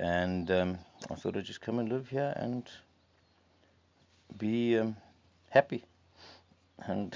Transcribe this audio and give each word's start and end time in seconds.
and 0.00 0.50
um, 0.50 0.78
I 1.10 1.14
thought 1.14 1.36
I'd 1.36 1.44
just 1.44 1.60
come 1.60 1.78
and 1.78 1.88
live 1.88 2.08
here 2.08 2.32
and 2.36 2.66
be 4.38 4.78
um, 4.78 4.96
happy, 5.50 5.84
and 6.78 7.14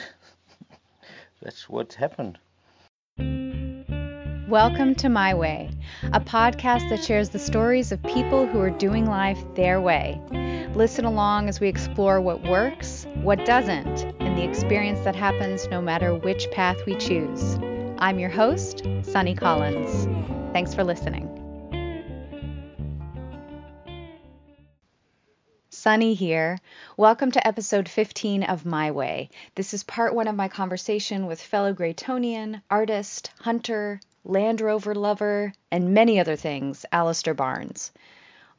that's 1.42 1.68
what 1.68 1.94
happened. 1.94 2.39
Welcome 4.49 4.94
to 4.97 5.08
My 5.08 5.33
Way, 5.33 5.70
a 6.12 6.20
podcast 6.20 6.91
that 6.91 7.02
shares 7.02 7.31
the 7.31 7.39
stories 7.39 7.91
of 7.91 8.02
people 8.02 8.46
who 8.46 8.61
are 8.61 8.70
doing 8.70 9.07
life 9.07 9.43
their 9.55 9.80
way. 9.80 10.21
Listen 10.75 11.07
along 11.07 11.48
as 11.48 11.61
we 11.61 11.69
explore 11.69 12.21
what 12.21 12.43
works, 12.43 13.07
what 13.23 13.46
doesn't, 13.46 14.05
and 14.21 14.37
the 14.37 14.45
experience 14.45 15.01
that 15.01 15.16
happens 15.16 15.66
no 15.71 15.80
matter 15.80 16.14
which 16.14 16.51
path 16.51 16.77
we 16.87 16.95
choose. 16.96 17.59
I'm 17.98 18.19
your 18.19 18.30
host, 18.30 18.82
Sunny 19.03 19.35
Collins. 19.35 20.07
Thanks 20.53 20.75
for 20.75 20.85
listening. 20.85 21.43
Sunny 25.84 26.15
here. 26.15 26.59
Welcome 26.97 27.30
to 27.33 27.47
episode 27.47 27.91
15 27.91 28.45
of 28.45 28.65
My 28.65 28.91
Way. 28.91 29.29
This 29.55 29.75
is 29.75 29.84
part 29.84 30.15
one 30.15 30.29
of 30.29 30.34
my 30.34 30.48
conversation 30.48 31.27
with 31.27 31.42
fellow 31.42 31.75
Greytonian, 31.75 32.62
artist, 32.70 33.30
hunter, 33.41 34.01
Land 34.25 34.62
Rover 34.62 34.95
lover, 34.95 35.52
and 35.70 35.92
many 35.92 36.19
other 36.19 36.37
things, 36.37 36.87
Alistair 36.91 37.34
Barnes. 37.34 37.92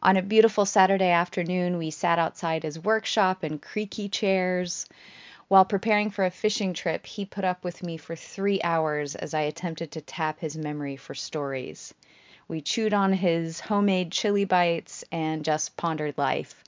On 0.04 0.18
a 0.18 0.22
beautiful 0.22 0.68
Saturday 0.68 1.10
afternoon, 1.10 1.80
we 1.80 1.90
sat 1.90 2.20
outside 2.20 2.62
his 2.62 2.78
workshop 2.78 3.44
in 3.44 3.58
creaky 3.58 4.08
chairs. 4.08 4.88
While 5.48 5.66
preparing 5.66 6.12
for 6.12 6.26
a 6.26 6.30
fishing 6.30 6.76
trip, 6.76 7.08
he 7.08 7.26
put 7.26 7.44
up 7.44 7.64
with 7.64 7.82
me 7.82 7.98
for 7.98 8.16
three 8.16 8.62
hours 8.62 9.16
as 9.16 9.34
I 9.34 9.42
attempted 9.42 9.94
to 9.94 10.02
tap 10.02 10.42
his 10.42 10.56
memory 10.56 10.96
for 10.96 11.16
stories. 11.16 11.92
We 12.48 12.62
chewed 12.62 12.94
on 12.94 13.14
his 13.14 13.62
homemade 13.62 14.12
chili 14.12 14.46
bites 14.46 15.04
and 15.12 15.44
just 15.44 15.76
pondered 15.76 16.20
life. 16.20 16.64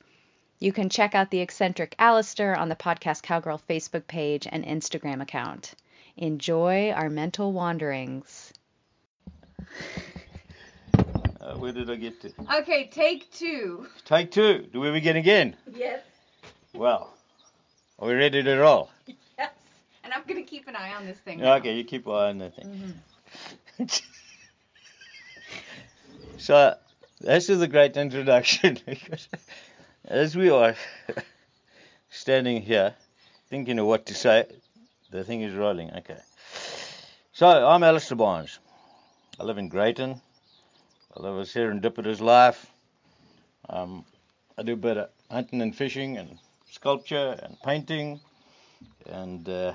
You 0.59 0.73
can 0.73 0.89
check 0.89 1.13
out 1.13 1.29
the 1.29 1.41
eccentric 1.41 1.93
Alistair 1.99 2.55
on 2.55 2.67
the 2.67 2.75
Podcast 2.75 3.21
Cowgirl 3.21 3.61
Facebook 3.69 4.07
page 4.07 4.47
and 4.51 4.65
Instagram 4.65 5.21
account. 5.21 5.75
Enjoy 6.15 6.91
our 6.91 7.11
mental 7.11 7.53
wanderings. 7.53 8.53
Uh, 11.39 11.53
where 11.57 11.71
did 11.71 11.91
I 11.91 11.95
get 11.95 12.19
to? 12.21 12.33
Okay, 12.55 12.87
take 12.87 13.31
two. 13.31 13.85
Take 14.05 14.31
two. 14.31 14.67
Do 14.73 14.79
we 14.79 14.91
begin 14.91 15.15
again? 15.15 15.55
Yes. 15.71 16.01
Well, 16.73 17.13
are 17.99 18.07
we 18.07 18.15
ready 18.15 18.41
to 18.41 18.55
roll? 18.55 18.89
Yes. 19.37 19.51
And 20.03 20.11
I'm 20.11 20.23
gonna 20.27 20.41
keep 20.41 20.67
an 20.67 20.75
eye 20.75 20.93
on 20.95 21.05
this 21.05 21.19
thing. 21.19 21.39
now. 21.39 21.53
Okay, 21.57 21.77
you 21.77 21.83
keep 21.83 22.07
an 22.07 22.13
eye 22.13 22.29
on 22.29 22.37
the 22.39 22.49
thing. 22.49 22.93
so, 26.37 26.75
this 27.21 27.49
is 27.49 27.61
a 27.61 27.67
great 27.67 27.95
introduction 27.95 28.79
because 28.85 29.27
as 30.07 30.37
we 30.37 30.49
are 30.49 30.75
standing 32.09 32.61
here 32.61 32.95
thinking 33.49 33.77
of 33.77 33.85
what 33.85 34.05
to 34.05 34.13
say, 34.13 34.45
the 35.11 35.23
thing 35.23 35.41
is 35.41 35.53
rolling. 35.53 35.91
Okay. 35.91 36.17
So, 37.33 37.47
I'm 37.47 37.83
Alistair 37.83 38.15
Barnes. 38.15 38.59
I 39.39 39.43
live 39.43 39.57
in 39.57 39.67
Greyton. 39.67 40.21
I 41.15 41.21
live 41.21 41.35
a 41.35 41.41
serendipitous 41.41 42.21
life. 42.21 42.71
Um, 43.69 44.05
I 44.57 44.63
do 44.63 44.73
a 44.73 44.77
bit 44.77 44.97
of 44.97 45.09
hunting 45.29 45.61
and 45.61 45.75
fishing 45.75 46.17
and 46.17 46.39
sculpture 46.71 47.37
and 47.43 47.57
painting 47.61 48.19
and 49.07 49.47
uh, 49.47 49.73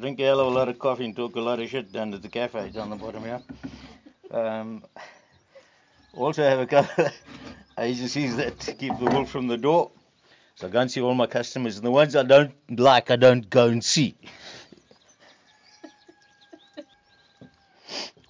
drink 0.00 0.20
a 0.20 0.24
hell 0.24 0.40
of 0.40 0.46
a 0.46 0.50
lot 0.50 0.68
of 0.68 0.78
coffee 0.78 1.04
and 1.04 1.16
talk 1.16 1.34
a 1.34 1.40
lot 1.40 1.58
of 1.58 1.68
shit 1.68 1.92
down 1.92 2.14
at 2.14 2.22
the 2.22 2.28
cafe 2.28 2.70
down 2.70 2.90
the 2.90 2.96
bottom 2.96 3.24
here. 3.24 3.42
Um, 4.30 4.84
also 6.14 6.44
have 6.44 6.60
a 6.60 6.66
couple 6.66 7.06
agencies 7.78 8.36
that 8.36 8.58
keep 8.78 8.98
the 8.98 9.04
wool 9.06 9.24
from 9.24 9.46
the 9.46 9.56
door. 9.56 9.90
So 10.56 10.66
I 10.66 10.70
go 10.70 10.80
and 10.80 10.90
see 10.90 11.00
all 11.00 11.14
my 11.14 11.26
customers, 11.26 11.76
and 11.76 11.86
the 11.86 11.90
ones 11.90 12.16
I 12.16 12.24
don't 12.24 12.52
like, 12.78 13.10
I 13.10 13.16
don't 13.16 13.48
go 13.48 13.68
and 13.68 13.84
see. 13.84 14.16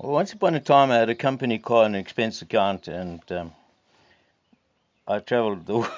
Well, 0.00 0.12
once 0.12 0.33
upon 0.33 0.55
a 0.55 0.61
time, 0.61 0.93
I 0.93 0.95
had 0.95 1.11
a 1.11 1.17
company 1.17 1.59
car 1.59 1.84
and 1.84 1.97
an 1.97 2.00
expense 2.00 2.41
account, 2.41 2.87
and 2.87 3.21
um, 3.33 3.53
I 5.09 5.19
travelled 5.19 5.67
the 5.67 5.75
world. 5.78 5.91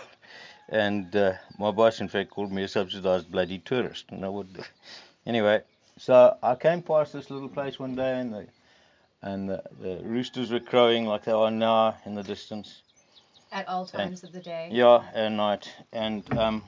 And 0.70 1.14
uh, 1.14 1.34
my 1.58 1.70
boss, 1.70 2.00
in 2.00 2.08
fact, 2.08 2.30
called 2.30 2.50
me 2.50 2.62
a 2.62 2.69
subsidised 2.69 3.30
bloody 3.30 3.58
tourist. 3.58 4.06
And 4.08 4.25
I 4.25 4.30
would, 4.30 4.64
anyway. 5.26 5.60
So 5.98 6.34
I 6.42 6.54
came 6.54 6.80
past 6.80 7.12
this 7.12 7.28
little 7.28 7.50
place 7.50 7.78
one 7.78 7.94
day, 7.94 8.20
and 8.20 8.32
the 8.32 8.46
and 9.22 9.50
the, 9.50 9.62
the 9.80 10.00
roosters 10.02 10.50
were 10.50 10.60
crowing 10.60 11.04
like 11.04 11.25
they 11.25 11.32
are 11.32 11.50
now 11.50 11.96
in 12.06 12.14
the 12.14 12.22
distance. 12.22 12.80
At 13.53 13.69
all 13.69 13.84
times 13.84 14.22
of 14.22 14.33
the 14.33 14.41
day. 14.41 14.69
Yeah, 14.71 15.03
at 15.12 15.33
night, 15.33 15.69
and 15.93 16.22
um, 16.38 16.62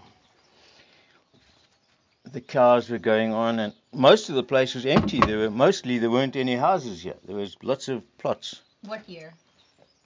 the 2.33 2.41
cars 2.41 2.91
were 2.91 2.99
going 2.99 3.33
on, 3.33 3.59
and 3.61 3.73
most 3.93 4.29
of 4.29 4.35
the 4.35 4.43
place 4.43 4.75
was 4.75 4.85
empty. 4.85 5.21
There 5.21 5.39
were 5.39 5.51
mostly 5.51 5.99
there 5.99 6.11
weren't 6.11 6.35
any 6.35 6.57
houses 6.57 7.05
yet. 7.05 7.19
There 7.25 7.37
was 7.37 7.57
lots 7.63 7.89
of 7.89 8.03
plots. 8.19 8.63
What 8.85 9.09
year? 9.09 9.35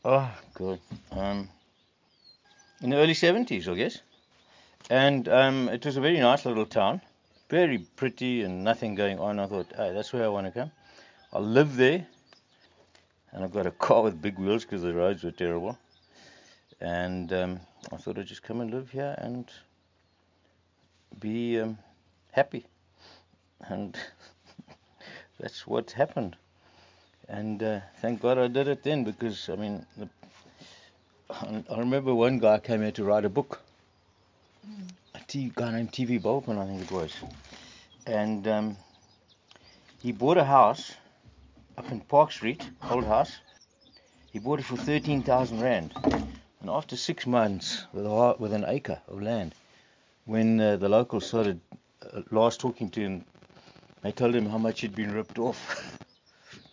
Oh, 0.04 0.30
good. 0.54 0.80
Um, 1.12 1.48
in 2.82 2.90
the 2.90 2.96
early 2.96 3.14
70s, 3.14 3.68
I 3.68 3.74
guess. 3.74 4.00
And 4.90 5.28
um, 5.28 5.68
it 5.68 5.84
was 5.84 5.96
a 5.96 6.00
very 6.00 6.20
nice 6.20 6.44
little 6.44 6.66
town, 6.66 7.00
very 7.48 7.78
pretty 7.78 8.42
and 8.42 8.62
nothing 8.62 8.94
going 8.94 9.18
on. 9.18 9.38
I 9.40 9.46
thought, 9.46 9.72
hey, 9.76 9.92
that's 9.92 10.12
where 10.12 10.24
I 10.24 10.28
want 10.28 10.46
to 10.46 10.52
come. 10.52 10.70
I'll 11.32 11.42
live 11.42 11.76
there. 11.76 12.06
And 13.32 13.44
I've 13.44 13.52
got 13.52 13.66
a 13.66 13.70
car 13.70 14.02
with 14.02 14.20
big 14.22 14.38
wheels 14.38 14.64
because 14.64 14.82
the 14.82 14.94
roads 14.94 15.24
were 15.24 15.32
terrible. 15.32 15.76
And 16.80 17.32
um, 17.32 17.60
I 17.92 17.96
thought 17.96 18.18
I'd 18.18 18.26
just 18.26 18.42
come 18.42 18.60
and 18.60 18.70
live 18.70 18.90
here 18.90 19.14
and 19.18 19.46
be 21.18 21.60
um, 21.60 21.78
happy. 22.32 22.66
And 23.60 23.96
that's 25.40 25.66
what 25.66 25.92
happened. 25.92 26.36
And 27.28 27.62
uh, 27.62 27.80
thank 28.00 28.20
God 28.20 28.38
I 28.38 28.48
did 28.48 28.68
it 28.68 28.82
then 28.82 29.04
because, 29.04 29.48
I 29.48 29.56
mean, 29.56 29.86
the, 29.96 30.08
I 31.30 31.78
remember 31.78 32.14
one 32.14 32.38
guy 32.38 32.58
came 32.58 32.82
here 32.82 32.92
to 32.92 33.04
write 33.04 33.24
a 33.24 33.28
book. 33.28 33.60
A 35.14 35.20
T, 35.26 35.50
guy 35.54 35.72
named 35.72 35.92
T.V. 35.92 36.18
Boltman, 36.20 36.58
I 36.58 36.66
think 36.66 36.82
it 36.82 36.90
was. 36.92 37.12
And 38.06 38.46
um, 38.46 38.76
he 40.00 40.12
bought 40.12 40.36
a 40.36 40.44
house 40.44 40.94
up 41.76 41.90
in 41.90 42.00
Park 42.00 42.30
Street, 42.30 42.68
old 42.90 43.04
house. 43.04 43.38
He 44.32 44.38
bought 44.38 44.60
it 44.60 44.64
for 44.66 44.76
13,000 44.76 45.60
Rand. 45.60 45.94
And 46.66 46.74
after 46.74 46.96
six 46.96 47.28
months 47.28 47.84
with, 47.92 48.06
a, 48.06 48.34
with 48.40 48.52
an 48.52 48.64
acre 48.66 49.00
of 49.06 49.22
land, 49.22 49.54
when 50.24 50.60
uh, 50.60 50.76
the 50.76 50.88
locals 50.88 51.24
started 51.24 51.60
uh, 52.02 52.22
last 52.32 52.58
talking 52.58 52.90
to 52.90 53.00
him, 53.00 53.24
they 54.02 54.10
told 54.10 54.34
him 54.34 54.46
how 54.46 54.58
much 54.58 54.80
he'd 54.80 54.96
been 54.96 55.12
ripped 55.12 55.38
off. 55.38 55.96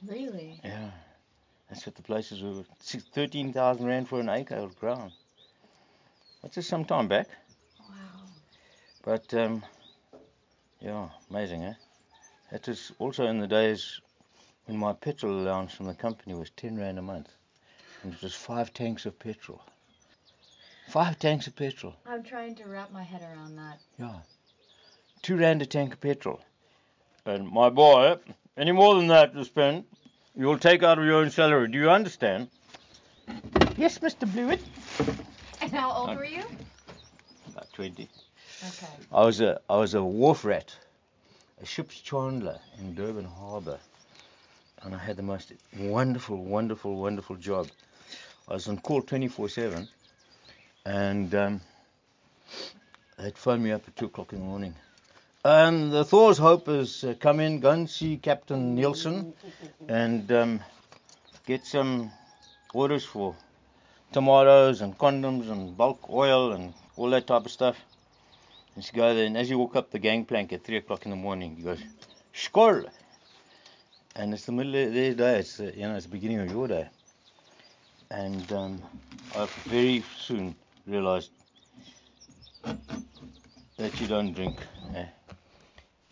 Really? 0.07 0.59
Yeah, 0.63 0.89
that's 1.69 1.85
what 1.85 1.93
the 1.95 2.01
places 2.01 2.41
were. 2.41 2.63
Six- 2.79 3.03
13,000 3.13 3.85
Rand 3.85 4.09
for 4.09 4.19
an 4.19 4.29
acre 4.29 4.55
of 4.55 4.77
ground. 4.79 5.11
That's 6.41 6.55
just 6.55 6.69
some 6.69 6.85
time 6.85 7.07
back. 7.07 7.27
Wow. 7.79 8.25
But, 9.03 9.31
um, 9.35 9.63
yeah, 10.81 11.07
amazing, 11.29 11.65
eh? 11.65 11.73
That 12.51 12.67
was 12.67 12.91
also 12.97 13.27
in 13.27 13.39
the 13.39 13.47
days 13.47 14.01
when 14.65 14.77
my 14.77 14.93
petrol 14.93 15.39
allowance 15.39 15.71
from 15.71 15.85
the 15.85 15.93
company 15.93 16.33
was 16.33 16.49
10 16.57 16.79
Rand 16.79 16.97
a 16.97 17.03
month. 17.03 17.29
And 18.01 18.11
it 18.11 18.23
was 18.23 18.33
five 18.33 18.73
tanks 18.73 19.05
of 19.05 19.19
petrol. 19.19 19.61
Five 20.87 21.17
tanks 21.19 21.47
of 21.47 21.55
petrol. 21.55 21.95
I'm 22.05 22.23
trying 22.23 22.55
to 22.55 22.65
wrap 22.65 22.91
my 22.91 23.03
head 23.03 23.21
around 23.21 23.55
that. 23.57 23.79
Yeah. 23.97 24.13
Two 25.21 25.37
Rand 25.37 25.61
a 25.61 25.65
tank 25.65 25.93
of 25.93 26.01
petrol. 26.01 26.39
And 27.25 27.47
my 27.49 27.69
boy, 27.69 28.17
any 28.57 28.71
more 28.73 28.95
than 28.95 29.07
that 29.07 29.33
to 29.33 29.45
spend, 29.45 29.85
you'll 30.35 30.59
take 30.59 30.83
out 30.83 30.99
of 30.99 31.05
your 31.05 31.15
own 31.15 31.31
salary. 31.31 31.69
Do 31.69 31.77
you 31.77 31.89
understand? 31.89 32.49
Yes, 33.77 33.99
Mr. 33.99 34.31
Blewett. 34.31 34.61
And 35.61 35.71
how 35.71 35.91
old 35.93 36.09
Uh, 36.11 36.15
were 36.15 36.25
you? 36.25 36.43
About 37.47 37.71
20. 37.73 38.03
Okay. 38.03 38.87
I 39.11 39.25
was 39.25 39.41
a 39.41 39.59
I 39.69 39.77
was 39.77 39.93
a 39.93 40.03
wharf 40.03 40.43
rat, 40.45 40.75
a 41.61 41.65
ship's 41.65 41.99
chandler 41.99 42.59
in 42.77 42.93
Durban 42.95 43.25
Harbour, 43.25 43.79
and 44.83 44.93
I 44.93 44.97
had 44.97 45.15
the 45.17 45.23
most 45.23 45.53
wonderful, 45.77 46.37
wonderful, 46.43 46.95
wonderful 46.97 47.35
job. 47.37 47.67
I 48.49 48.53
was 48.53 48.67
on 48.67 48.77
call 48.79 49.01
24/7, 49.01 49.87
and 50.85 51.33
um, 51.35 51.61
they'd 53.17 53.37
phone 53.37 53.63
me 53.63 53.71
up 53.71 53.87
at 53.87 53.95
two 53.95 54.05
o'clock 54.05 54.33
in 54.33 54.39
the 54.39 54.45
morning. 54.45 54.75
Um, 55.45 55.89
the 55.89 56.05
Thor's 56.05 56.37
Hope 56.37 56.67
has 56.67 57.03
uh, 57.03 57.15
come 57.19 57.39
in. 57.39 57.59
Go 57.59 57.71
and 57.71 57.89
see 57.89 58.17
Captain 58.17 58.75
Nielsen, 58.75 59.33
and 59.87 60.31
um, 60.31 60.61
get 61.45 61.65
some 61.65 62.11
orders 62.73 63.05
for 63.05 63.35
tomatoes 64.13 64.81
and 64.81 64.97
condoms 64.97 65.49
and 65.51 65.77
bulk 65.77 66.09
oil 66.09 66.53
and 66.53 66.73
all 66.97 67.09
that 67.11 67.27
type 67.27 67.45
of 67.45 67.51
stuff. 67.51 67.77
And 68.75 68.85
you 68.85 68.91
go 68.93 69.13
there, 69.13 69.25
and 69.25 69.37
as 69.37 69.49
you 69.49 69.57
walk 69.59 69.75
up 69.75 69.91
the 69.91 69.99
gangplank 69.99 70.53
at 70.53 70.63
three 70.63 70.77
o'clock 70.77 71.05
in 71.05 71.11
the 71.11 71.17
morning, 71.17 71.55
you 71.57 71.65
go, 71.65 71.77
Skol! 72.33 72.89
And 74.15 74.33
it's 74.33 74.45
the 74.45 74.51
middle 74.51 74.75
of 74.75 74.93
their 74.93 75.13
day, 75.13 75.39
it's, 75.39 75.59
uh, 75.59 75.71
you 75.75 75.83
know, 75.83 75.95
it's 75.95 76.05
the 76.05 76.11
beginning 76.11 76.39
of 76.39 76.51
your 76.51 76.67
day. 76.67 76.87
and 78.11 78.51
um, 78.53 78.81
very 79.65 80.03
soon 80.19 80.55
realized 80.87 81.31
that 83.77 83.99
you 83.99 84.07
don't 84.07 84.33
drink. 84.33 84.57
eh. 84.95 85.05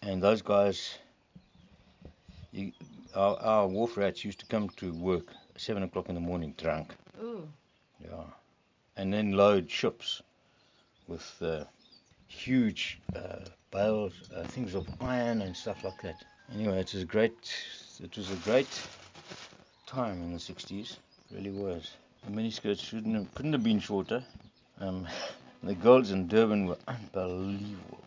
And 0.02 0.22
those 0.22 0.42
guys, 0.42 0.98
you, 2.52 2.72
our, 3.16 3.38
our 3.40 3.68
wharf 3.68 3.98
rats 3.98 4.26
used 4.26 4.40
to 4.40 4.46
come 4.48 4.70
to 4.78 4.92
work 4.94 5.26
7 5.58 5.84
o'clock 5.84 6.10
in 6.10 6.16
the 6.16 6.22
morning 6.22 6.54
drunk. 6.58 6.94
Ooh. 7.22 7.48
Yeah. 8.04 8.24
And 8.98 9.14
then 9.14 9.34
load 9.34 9.70
ships 9.70 10.22
with 11.08 11.36
uh, 11.42 11.66
huge 12.28 13.00
uh, 13.16 13.46
bales, 13.72 14.14
uh, 14.36 14.44
things 14.44 14.74
of 14.76 14.88
iron 15.02 15.42
and 15.42 15.56
stuff 15.56 15.84
like 15.84 16.02
that. 16.02 16.24
Anyway, 16.54 16.80
it 16.80 16.92
was 16.94 17.04
a 17.04 17.06
great, 17.06 17.54
it 18.04 18.18
was 18.18 18.32
a 18.32 18.36
great 18.38 18.68
time 19.86 20.22
in 20.24 20.32
the 20.34 20.40
60s. 20.40 20.98
Really 21.32 21.52
was. 21.52 21.92
The 22.26 22.32
miniskirts 22.32 22.80
shouldn't 22.84 23.16
have, 23.16 23.34
couldn't 23.36 23.54
have 23.54 23.64
been 23.64 23.80
shorter. 23.80 24.24
Um, 24.82 25.08
the 25.62 25.76
girls 25.76 26.10
in 26.10 26.28
Durban 26.28 26.66
were 26.66 26.78
unbelievable. 26.88 28.00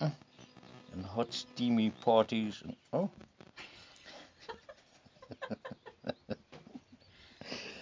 And 0.00 1.04
hot, 1.04 1.32
steamy 1.34 1.90
parties. 1.90 2.62
And, 2.64 2.76
oh, 2.92 3.10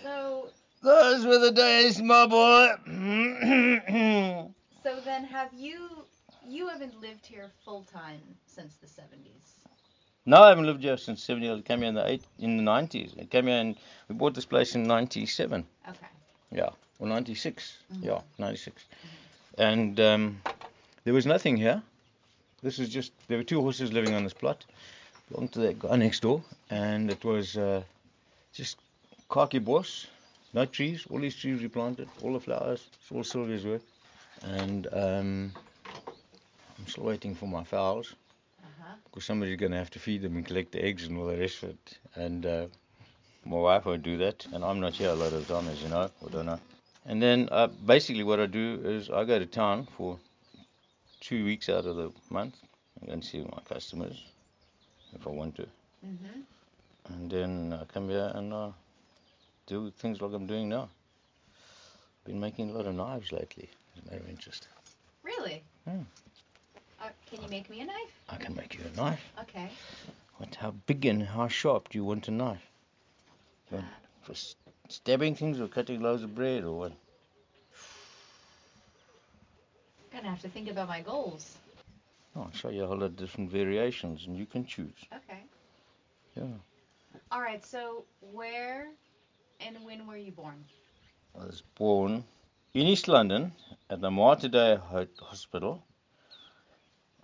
So, 0.03 0.49
those 0.83 1.27
were 1.27 1.39
the 1.39 1.53
days, 1.53 2.01
my 2.01 2.27
boy. 2.27 2.69
so 4.83 5.01
then 5.05 5.25
have 5.25 5.51
you, 5.55 6.07
you 6.49 6.69
haven't 6.69 6.99
lived 7.01 7.27
here 7.27 7.51
full 7.67 7.85
time 7.85 8.21
since 8.47 8.77
the 8.77 8.87
70s? 8.87 9.67
No, 10.25 10.43
I 10.43 10.49
haven't 10.49 10.65
lived 10.65 10.83
here 10.83 10.97
since 10.97 11.23
70. 11.23 11.51
I 11.51 11.61
came 11.61 11.81
here 11.81 11.89
in 11.89 11.95
the 11.95 12.09
eight, 12.09 12.25
in 12.39 12.57
the 12.57 12.63
90s. 12.63 13.21
I 13.21 13.27
came 13.27 13.47
here 13.47 13.59
and 13.59 13.77
we 14.09 14.15
bought 14.15 14.35
this 14.35 14.47
place 14.47 14.75
in 14.75 14.85
97. 14.85 15.67
Okay. 15.89 16.07
Yeah, 16.51 16.71
or 16.99 17.07
96. 17.09 17.77
Mhm. 17.93 18.05
Yeah, 18.05 18.21
96. 18.39 18.85
And 19.59 19.99
um, 20.01 20.41
there 21.05 21.15
was 21.15 21.27
nothing 21.27 21.57
here. 21.57 21.83
This 22.63 22.79
was 22.79 22.89
just, 22.89 23.13
there 23.29 23.39
were 23.39 23.45
two 23.45 23.61
horses 23.61 23.93
living 23.93 24.15
on 24.15 24.25
this 24.25 24.33
plot, 24.35 24.65
belonged 25.31 25.53
to 25.53 25.61
that 25.61 25.79
guy 25.79 25.97
next 25.97 26.21
door. 26.21 26.43
And 26.71 27.11
it 27.11 27.25
was 27.25 27.57
uh, 27.57 27.83
just 28.53 28.79
khaki 29.31 29.59
boss, 29.59 30.07
no 30.53 30.65
trees. 30.67 31.07
All 31.11 31.21
these 31.21 31.37
trees 31.37 31.61
we 31.63 31.69
planted, 31.69 32.09
all 32.23 32.33
the 32.33 32.41
flowers. 32.41 32.87
It's 33.01 33.13
all 33.13 33.25
Sylvia's 33.25 33.65
work. 33.65 33.83
And 34.43 34.87
um, 34.93 35.53
I'm 36.79 36.87
still 36.87 37.05
waiting 37.05 37.35
for 37.35 37.47
my 37.49 37.65
fowls 37.65 38.15
Uh-huh. 38.63 38.95
because 39.05 39.25
somebody's 39.25 39.59
going 39.59 39.73
to 39.73 39.79
have 39.79 39.91
to 39.91 39.99
feed 39.99 40.23
them 40.23 40.37
and 40.37 40.45
collect 40.47 40.73
the 40.73 40.83
eggs 40.85 41.07
and 41.07 41.17
all 41.19 41.27
the 41.27 41.37
rest 41.39 41.63
of 41.63 41.71
it. 41.71 41.99
And 42.15 42.45
uh, 42.47 42.67
my 43.45 43.57
wife 43.57 43.85
won't 43.87 44.03
do 44.03 44.17
that, 44.19 44.47
and 44.53 44.65
I'm 44.65 44.81
not 44.81 44.95
here 44.95 45.11
a 45.11 45.15
lot 45.15 45.33
of 45.33 45.47
the 45.47 45.55
time, 45.55 45.69
as 45.69 45.81
you 45.83 45.89
know, 45.89 46.11
or 46.21 46.29
don't 46.31 46.47
know. 46.47 46.59
And 47.07 47.23
then 47.23 47.49
uh, 47.53 47.69
basically 47.69 48.25
what 48.25 48.41
I 48.41 48.47
do 48.47 48.81
is 48.85 49.11
I 49.11 49.25
go 49.25 49.39
to 49.39 49.47
town 49.47 49.87
for 49.97 50.19
two 51.21 51.45
weeks 51.45 51.69
out 51.69 51.87
of 51.87 51.97
the 51.97 52.11
month. 52.31 52.57
I 53.01 53.07
go 53.07 53.13
and 53.13 53.25
see 53.25 53.41
my 53.41 53.61
customers 53.69 54.25
if 55.15 55.27
I 55.27 55.31
want 55.31 55.55
to. 55.57 55.67
Mm-hmm. 56.05 57.15
And 57.15 57.31
then 57.31 57.73
I 57.81 57.85
come 57.85 58.09
here 58.09 58.33
and 58.35 58.53
uh, 58.53 58.71
do 59.67 59.91
things 59.91 60.21
like 60.21 60.33
I'm 60.33 60.47
doing 60.47 60.69
now. 60.69 60.89
Been 62.25 62.41
making 62.41 62.71
a 62.71 62.73
lot 62.73 62.87
of 62.87 62.95
knives 62.95 63.31
lately. 63.31 63.69
As 63.97 64.03
a 64.03 64.11
matter 64.11 64.25
of 64.25 64.29
interest. 64.29 64.67
Really? 65.23 65.63
Hmm. 65.89 66.01
Uh, 67.01 67.09
can 67.31 67.43
you 67.43 67.49
make 67.49 67.71
me 67.71 67.83
a 67.83 67.85
knife? 67.85 68.13
I 68.29 68.37
can 68.37 68.55
make 68.57 68.75
you 68.75 68.81
a 68.93 68.97
knife. 68.97 69.21
Okay. 69.43 69.69
What? 70.39 70.55
How 70.57 70.73
big 70.87 71.07
and 71.07 71.23
how 71.23 71.47
sharp 71.47 71.89
do 71.91 71.99
you 71.99 72.05
want 72.05 72.27
a 72.27 72.33
knife? 72.33 72.69
For, 73.71 73.85
for 74.23 74.33
s- 74.33 74.57
stabbing 74.93 75.35
things 75.35 75.61
or 75.61 75.69
cutting 75.69 76.01
loaves 76.01 76.23
of 76.23 76.35
bread 76.35 76.65
or 76.65 76.79
what? 76.79 76.93
I'm 80.13 80.19
Gonna 80.19 80.31
have 80.31 80.43
to 80.43 80.49
think 80.49 80.71
about 80.71 80.89
my 80.89 81.01
goals. 81.01 81.57
Oh, 82.35 82.43
I'll 82.43 82.53
show 82.53 82.69
you 82.69 82.85
a 82.85 82.87
whole 82.87 82.99
lot 82.99 83.07
of 83.07 83.17
different 83.17 83.51
variations 83.51 84.27
and 84.27 84.37
you 84.37 84.47
can 84.47 84.67
choose. 84.67 84.95
Okay. 85.13 85.43
Yeah. 86.35 86.45
All 87.31 87.41
right. 87.41 87.65
So 87.65 88.05
where 88.33 88.89
and 89.61 89.77
when 89.85 90.07
were 90.07 90.17
you 90.17 90.33
born? 90.33 90.65
I 91.39 91.47
was 91.47 91.63
born 91.79 92.25
in 92.75 92.87
East 92.87 93.09
London 93.09 93.53
at 93.89 94.01
the 94.01 94.11
Mater 94.11 94.49
Dei 94.49 94.79
Hospital 95.21 95.83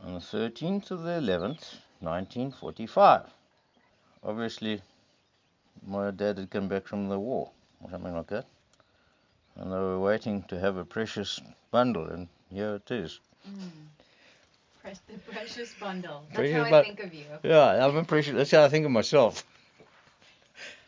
on 0.02 0.14
the 0.14 0.20
13th 0.20 0.90
of 0.90 1.02
the 1.02 1.10
11th, 1.10 1.76
1945. 2.00 3.30
Obviously, 4.24 4.82
my 5.86 6.10
dad 6.10 6.38
had 6.38 6.50
come 6.50 6.68
back 6.68 6.86
from 6.86 7.08
the 7.08 7.18
war 7.18 7.50
or 7.82 7.90
something 7.90 8.14
like 8.14 8.28
that. 8.28 8.46
And 9.56 9.70
they 9.72 9.76
were 9.76 10.00
waiting 10.00 10.42
to 10.44 10.58
have 10.58 10.76
a 10.76 10.84
precious 10.84 11.40
bundle, 11.70 12.06
and 12.06 12.28
here 12.50 12.76
it 12.76 12.90
is. 12.90 13.20
Mm. 13.48 13.70
Press 14.82 15.00
the 15.08 15.18
precious 15.30 15.74
bundle. 15.74 16.24
That's 16.28 16.36
Precious 16.38 16.68
how 16.68 16.78
I 16.78 16.82
think 16.82 17.00
of 17.00 17.14
you. 17.14 17.24
Yeah, 17.42 17.86
I'm 17.86 17.96
a 17.96 18.04
precious. 18.04 18.34
That's 18.34 18.50
how 18.50 18.64
I 18.64 18.68
think 18.68 18.84
of 18.86 18.90
myself. 18.90 19.44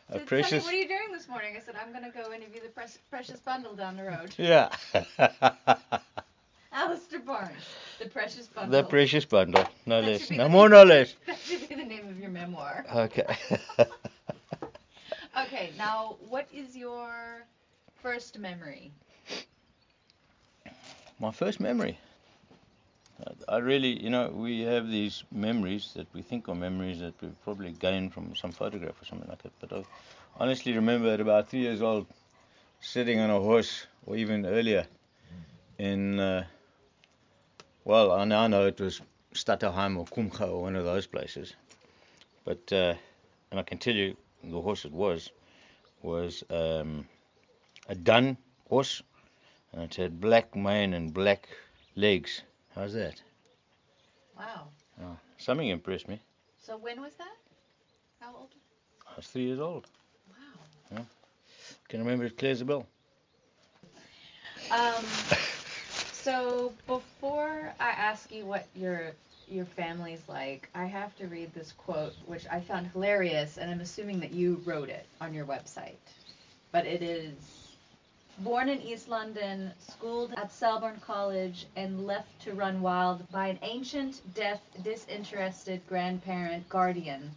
A 0.09 0.13
So, 0.13 0.17
Tell 0.17 0.19
me, 0.19 0.25
precious. 0.25 0.63
what 0.65 0.73
are 0.73 0.77
you 0.77 0.87
doing 0.87 1.11
this 1.13 1.27
morning? 1.27 1.55
I 1.55 1.59
said 1.59 1.75
I'm 1.81 1.93
gonna 1.93 2.11
go 2.11 2.31
interview 2.33 2.61
the 2.61 2.69
pres- 2.69 2.99
precious 3.09 3.39
bundle 3.39 3.73
down 3.75 3.97
the 3.97 4.03
road. 4.03 4.33
Yeah. 4.37 4.69
Alistair 6.73 7.19
Barnes, 7.21 7.55
the 7.99 8.07
precious 8.07 8.47
bundle. 8.47 8.81
the 8.81 8.87
precious 8.87 9.23
bundle, 9.25 9.63
no 9.85 10.01
That 10.01 10.07
less. 10.11 10.29
No 10.31 10.49
more, 10.49 10.67
no 10.69 10.83
less. 10.83 11.15
That 11.25 11.37
should 11.39 11.69
be 11.69 11.75
the 11.75 11.85
name 11.85 12.09
of 12.09 12.19
your 12.19 12.29
memoir. 12.29 12.85
Okay. 12.93 13.35
Okay, 15.37 15.71
now 15.77 16.15
what 16.29 16.47
is 16.53 16.77
your 16.77 17.45
first 18.01 18.39
memory? 18.39 18.91
My 21.19 21.31
first 21.31 21.59
memory. 21.59 21.97
I 23.49 23.57
really, 23.57 24.01
you 24.01 24.09
know, 24.09 24.29
we 24.29 24.61
have 24.61 24.89
these 24.89 25.23
memories 25.31 25.91
that 25.95 26.07
we 26.13 26.21
think 26.21 26.47
are 26.47 26.55
memories 26.55 26.99
that 26.99 27.21
we 27.21 27.29
probably 27.43 27.71
gained 27.71 28.13
from 28.13 28.35
some 28.35 28.51
photograph 28.51 29.01
or 29.01 29.05
something 29.05 29.27
like 29.27 29.41
that. 29.43 29.51
But 29.59 29.73
I 29.73 29.83
honestly 30.39 30.73
remember 30.73 31.09
at 31.09 31.19
about 31.19 31.49
three 31.49 31.61
years 31.61 31.81
old, 31.81 32.07
sitting 32.79 33.19
on 33.19 33.29
a 33.29 33.39
horse, 33.39 33.87
or 34.05 34.15
even 34.15 34.45
earlier, 34.45 34.85
in, 35.77 36.19
uh, 36.19 36.45
well, 37.83 38.11
I 38.11 38.23
now 38.25 38.47
know 38.47 38.67
it 38.67 38.79
was 38.79 39.01
Stutterheim 39.33 39.97
or 39.97 40.05
Kumcha 40.05 40.47
or 40.47 40.61
one 40.61 40.75
of 40.75 40.85
those 40.85 41.07
places. 41.07 41.53
But, 42.45 42.71
uh, 42.71 42.95
and 43.51 43.59
I 43.59 43.63
can 43.63 43.77
tell 43.77 43.95
you, 43.95 44.15
the 44.51 44.61
horse 44.61 44.85
it 44.85 44.91
was, 44.91 45.31
was 46.01 46.43
um, 46.49 47.05
a 47.89 47.95
dun 47.95 48.37
horse, 48.69 49.01
and 49.73 49.83
it 49.83 49.95
had 49.95 50.19
black 50.21 50.55
mane 50.55 50.93
and 50.93 51.13
black 51.13 51.47
legs. 51.95 52.41
How's 52.75 52.93
that? 52.93 53.21
Wow. 54.37 54.67
Something 55.37 55.67
impressed 55.67 56.07
me. 56.07 56.19
So 56.59 56.77
when 56.77 57.01
was 57.01 57.13
that? 57.17 57.37
How 58.19 58.35
old? 58.35 58.49
I 59.07 59.17
was 59.17 59.27
three 59.27 59.43
years 59.43 59.59
old. 59.59 59.87
Wow. 60.91 61.05
Can 61.87 61.99
remember 61.99 62.25
it 62.25 62.37
clear 62.37 62.51
as 62.51 62.61
a 62.61 62.65
bell. 62.65 62.87
Um, 64.71 65.05
so 66.11 66.73
before 66.87 67.73
I 67.79 67.89
ask 67.89 68.31
you 68.31 68.45
what 68.45 68.65
your 68.75 69.11
your 69.49 69.65
family's 69.65 70.21
like, 70.27 70.69
I 70.73 70.85
have 70.85 71.15
to 71.17 71.27
read 71.27 71.53
this 71.53 71.71
quote, 71.71 72.13
which 72.25 72.45
I 72.51 72.59
found 72.59 72.87
hilarious, 72.87 73.57
and 73.57 73.69
I'm 73.69 73.81
assuming 73.81 74.19
that 74.21 74.33
you 74.33 74.61
wrote 74.65 74.89
it 74.89 75.05
on 75.21 75.33
your 75.33 75.45
website. 75.45 75.95
But 76.71 76.85
it 76.85 77.01
is 77.01 77.75
born 78.39 78.69
in 78.69 78.81
East 78.81 79.07
London, 79.07 79.71
schooled 79.79 80.33
at 80.33 80.51
Selborne 80.51 80.99
College, 80.99 81.67
and 81.75 82.05
left 82.05 82.39
to 82.41 82.53
run 82.53 82.81
wild 82.81 83.29
by 83.31 83.47
an 83.47 83.59
ancient, 83.61 84.21
deaf, 84.33 84.59
disinterested 84.83 85.81
grandparent 85.87 86.67
guardian 86.69 87.31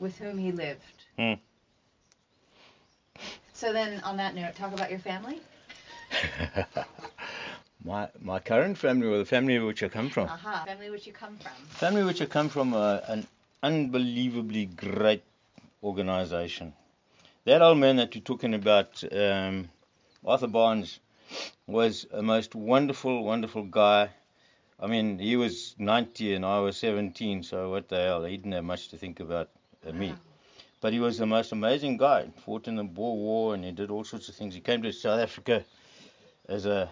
with 0.00 0.16
whom 0.18 0.38
he 0.38 0.52
lived. 0.52 0.80
Hmm. 1.18 1.34
So 3.52 3.72
then, 3.72 4.00
on 4.00 4.16
that 4.16 4.34
note, 4.34 4.56
talk 4.56 4.72
about 4.72 4.90
your 4.90 4.98
family. 4.98 5.40
my 7.84 8.08
my 8.20 8.38
current 8.38 8.78
family, 8.78 9.06
or 9.06 9.18
the 9.18 9.24
family 9.24 9.58
which 9.58 9.82
I 9.82 9.88
come 9.88 10.08
from, 10.10 10.28
Aha. 10.28 10.64
Family 10.66 10.90
which 10.90 11.06
you 11.06 11.12
come 11.12 11.36
from. 11.36 11.52
family 11.68 12.04
which 12.04 12.22
I 12.22 12.26
come 12.26 12.48
from, 12.48 12.74
uh, 12.74 13.00
an 13.08 13.26
unbelievably 13.62 14.66
great 14.66 15.22
organization. 15.82 16.72
That 17.44 17.62
old 17.62 17.78
man 17.78 17.96
that 17.96 18.14
you're 18.14 18.22
talking 18.22 18.54
about, 18.54 19.02
um, 19.12 19.68
Arthur 20.24 20.46
Barnes, 20.46 21.00
was 21.66 22.06
a 22.12 22.22
most 22.22 22.54
wonderful, 22.54 23.24
wonderful 23.24 23.64
guy. 23.64 24.10
I 24.78 24.86
mean, 24.86 25.18
he 25.18 25.36
was 25.36 25.74
90 25.78 26.34
and 26.34 26.44
I 26.44 26.58
was 26.60 26.76
17, 26.76 27.42
so 27.42 27.70
what 27.70 27.88
the 27.88 27.96
hell? 27.96 28.24
He 28.24 28.36
didn't 28.36 28.52
have 28.52 28.64
much 28.64 28.88
to 28.88 28.96
think 28.96 29.20
about 29.20 29.48
uh, 29.86 29.92
me. 29.92 30.08
Wow. 30.10 30.18
But 30.80 30.92
he 30.92 30.98
was 30.98 31.18
the 31.18 31.26
most 31.26 31.52
amazing 31.52 31.96
guy. 31.96 32.24
He 32.24 32.40
Fought 32.40 32.66
in 32.66 32.76
the 32.76 32.82
Boer 32.84 33.16
War 33.16 33.54
and 33.54 33.64
he 33.64 33.70
did 33.70 33.90
all 33.90 34.04
sorts 34.04 34.28
of 34.28 34.34
things. 34.34 34.54
He 34.54 34.60
came 34.60 34.82
to 34.82 34.92
South 34.92 35.20
Africa 35.20 35.64
as 36.48 36.66
a 36.66 36.88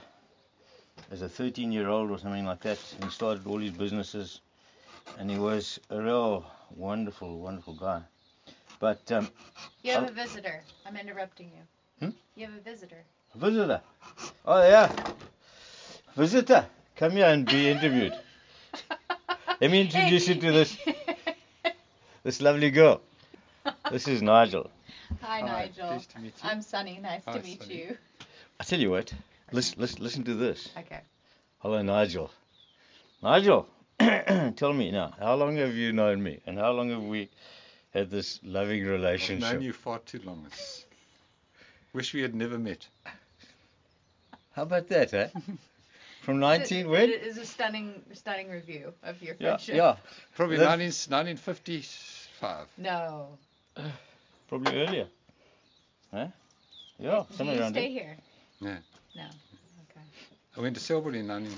as 1.10 1.22
a 1.22 1.28
13 1.28 1.72
year 1.72 1.88
old 1.88 2.10
or 2.10 2.18
something 2.18 2.44
like 2.44 2.60
that. 2.60 2.78
And 2.94 3.04
he 3.04 3.10
started 3.10 3.46
all 3.46 3.58
his 3.58 3.72
businesses. 3.72 4.40
And 5.18 5.30
he 5.30 5.38
was 5.38 5.80
a 5.90 6.00
real 6.00 6.44
wonderful, 6.76 7.38
wonderful 7.40 7.74
guy. 7.74 8.02
But 8.78 9.10
um, 9.12 9.28
You 9.82 9.92
have 9.92 10.08
a 10.08 10.12
visitor. 10.12 10.62
I'm 10.86 10.96
interrupting 10.96 11.50
you. 11.56 12.06
Hmm? 12.06 12.14
You 12.36 12.46
have 12.46 12.56
a 12.56 12.60
visitor. 12.60 13.02
A 13.34 13.38
Visitor. 13.38 13.80
Oh 14.44 14.62
yeah. 14.62 14.90
Visitor. 16.16 16.66
Come 16.96 17.12
here 17.12 17.26
and 17.26 17.46
be 17.46 17.68
interviewed. 17.68 18.14
Let 19.60 19.70
me 19.70 19.82
introduce 19.82 20.28
you 20.28 20.34
to 20.36 20.52
this 20.52 20.76
this 22.24 22.40
lovely 22.40 22.70
girl. 22.70 23.00
This 23.90 24.08
is 24.08 24.22
Nigel. 24.22 24.70
Hi, 25.22 25.42
Nigel. 25.42 25.88
Pleased 25.88 26.10
to 26.12 26.18
meet 26.20 26.34
you. 26.42 26.50
I'm 26.50 26.62
Sunny. 26.62 26.98
Nice 27.02 27.22
Hi, 27.26 27.38
to 27.38 27.42
meet 27.44 27.62
Sunny. 27.62 27.74
you. 27.74 27.96
I 28.58 28.64
tell 28.64 28.78
you 28.80 28.90
what. 28.90 29.12
Listen, 29.52 29.80
listen, 29.80 30.02
listen 30.02 30.24
to 30.24 30.34
this. 30.34 30.68
Okay. 30.78 31.00
Hello, 31.58 31.82
Nigel. 31.82 32.30
Nigel, 33.22 33.66
tell 33.98 34.72
me 34.72 34.90
now, 34.90 35.12
how 35.18 35.34
long 35.34 35.56
have 35.56 35.74
you 35.74 35.92
known 35.92 36.22
me, 36.22 36.40
and 36.46 36.58
how 36.58 36.70
long 36.72 36.90
have 36.90 37.02
we 37.02 37.28
had 37.92 38.10
this 38.10 38.40
loving 38.42 38.84
relationship? 38.84 39.44
I've 39.48 39.54
known 39.54 39.62
you 39.62 39.72
far 39.72 39.98
too 40.00 40.20
long. 40.24 40.44
It's... 40.46 40.86
Wish 41.92 42.14
we 42.14 42.22
had 42.22 42.34
never 42.34 42.58
met. 42.58 42.86
How 44.52 44.62
about 44.62 44.88
that, 44.88 45.12
eh? 45.12 45.28
From 46.22 46.38
19 46.38 46.86
it 46.86 46.88
when? 46.88 47.10
is 47.10 47.36
a 47.38 47.46
stunning, 47.46 48.00
stunning 48.12 48.50
review 48.50 48.92
of 49.02 49.20
your 49.22 49.34
Yeah, 49.38 49.48
friendship. 49.56 49.74
yeah, 49.76 49.96
Probably 50.36 50.56
That's- 50.58 51.08
19, 51.08 51.38
1955. 51.38 52.66
No. 52.78 53.28
probably 54.48 54.80
earlier. 54.82 55.06
Huh? 56.12 56.26
Yeah, 56.98 57.24
somewhere 57.36 57.56
you 57.56 57.62
around 57.62 57.72
stay 57.72 57.94
there. 57.94 58.02
here? 58.04 58.16
No. 58.60 58.76
No. 59.14 59.22
Okay. 59.90 60.04
I 60.56 60.60
went 60.60 60.76
to 60.76 60.80
Selborne 60.80 61.14
in 61.14 61.26
19. 61.26 61.52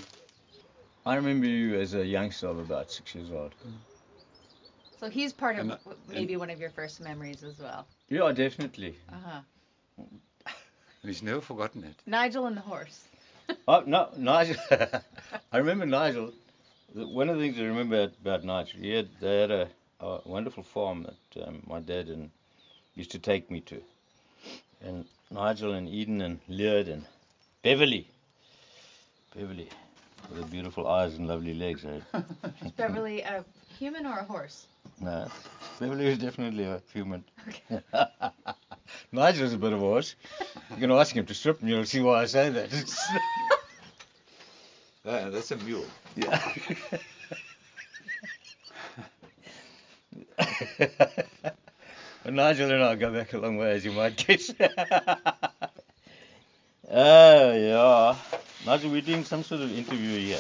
I 1.04 1.16
remember 1.16 1.46
you 1.46 1.80
as 1.80 1.94
a 1.94 2.04
youngster 2.06 2.46
of 2.48 2.58
about 2.58 2.90
six 2.90 3.14
years 3.14 3.30
old. 3.30 3.54
So 5.00 5.10
he's 5.10 5.32
part 5.32 5.56
of 5.56 5.60
And, 5.62 5.70
w- 5.84 5.98
maybe 6.08 6.36
one 6.36 6.50
of 6.50 6.60
your 6.60 6.70
first 6.70 7.00
memories 7.00 7.42
as 7.42 7.58
well. 7.58 7.86
Yeah, 8.08 8.30
definitely. 8.32 8.96
Uh 9.10 9.16
huh. 9.24 9.40
And 9.98 11.08
he's 11.10 11.22
never 11.22 11.40
forgotten 11.40 11.82
it. 11.84 11.96
Nigel 12.06 12.46
and 12.46 12.56
the 12.56 12.60
horse. 12.60 13.04
Oh 13.66 13.82
no, 13.84 14.10
Nigel. 14.16 14.56
I 15.52 15.58
remember 15.58 15.86
Nigel. 15.86 16.32
One 16.94 17.28
of 17.28 17.36
the 17.38 17.42
things 17.42 17.58
I 17.58 17.64
remember 17.64 18.10
about 18.20 18.44
Nigel, 18.44 18.80
he 18.80 18.90
had 18.94 19.08
they 19.20 19.40
had 19.40 19.50
a, 19.50 19.68
a 20.00 20.20
wonderful 20.24 20.62
farm 20.62 21.02
that 21.04 21.46
um, 21.48 21.62
my 21.66 21.80
dad 21.80 22.08
and 22.08 22.30
used 22.94 23.10
to 23.12 23.18
take 23.18 23.50
me 23.50 23.60
to, 23.62 23.82
and 24.80 25.06
Nigel 25.30 25.72
and 25.72 25.88
Eden 25.88 26.20
and 26.20 26.38
Leard 26.48 26.86
and 26.88 27.04
Beverly, 27.62 28.08
Beverly, 29.36 29.68
with 30.28 30.40
the 30.40 30.46
beautiful 30.46 30.88
eyes 30.88 31.14
and 31.14 31.28
lovely 31.28 31.54
legs. 31.54 31.84
Eh? 31.84 32.00
Is 32.64 32.72
Beverly 32.72 33.20
a 33.20 33.44
human 33.78 34.04
or 34.04 34.18
a 34.18 34.24
horse? 34.24 34.66
No, 35.00 35.28
Beverly 35.78 36.06
was 36.06 36.18
definitely 36.18 36.64
a 36.64 36.82
human. 36.92 37.22
Okay. 37.48 37.80
Nigel's 39.12 39.52
a 39.52 39.58
bit 39.58 39.72
of 39.72 39.78
a 39.80 39.86
horse. 39.86 40.16
You 40.70 40.76
can 40.78 40.90
ask 40.90 41.14
him 41.14 41.24
to 41.24 41.34
strip 41.34 41.60
and 41.60 41.70
you'll 41.70 41.84
see 41.84 42.00
why 42.00 42.22
I 42.22 42.24
say 42.24 42.50
that. 42.50 42.72
Yeah, 45.04 45.28
that's 45.30 45.52
a 45.52 45.56
mule. 45.58 45.84
Yeah. 46.16 46.40
Nigel 52.24 52.72
and 52.72 52.82
I 52.82 52.96
go 52.96 53.12
back 53.12 53.32
a 53.34 53.38
long 53.38 53.56
way, 53.56 53.70
as 53.72 53.84
you 53.84 53.92
might 53.92 54.16
guess. 54.16 54.50
Yeah. 57.54 58.14
Nigel, 58.66 58.90
we're 58.90 59.00
doing 59.00 59.24
some 59.24 59.42
sort 59.42 59.60
of 59.60 59.76
interview 59.76 60.18
here. 60.18 60.38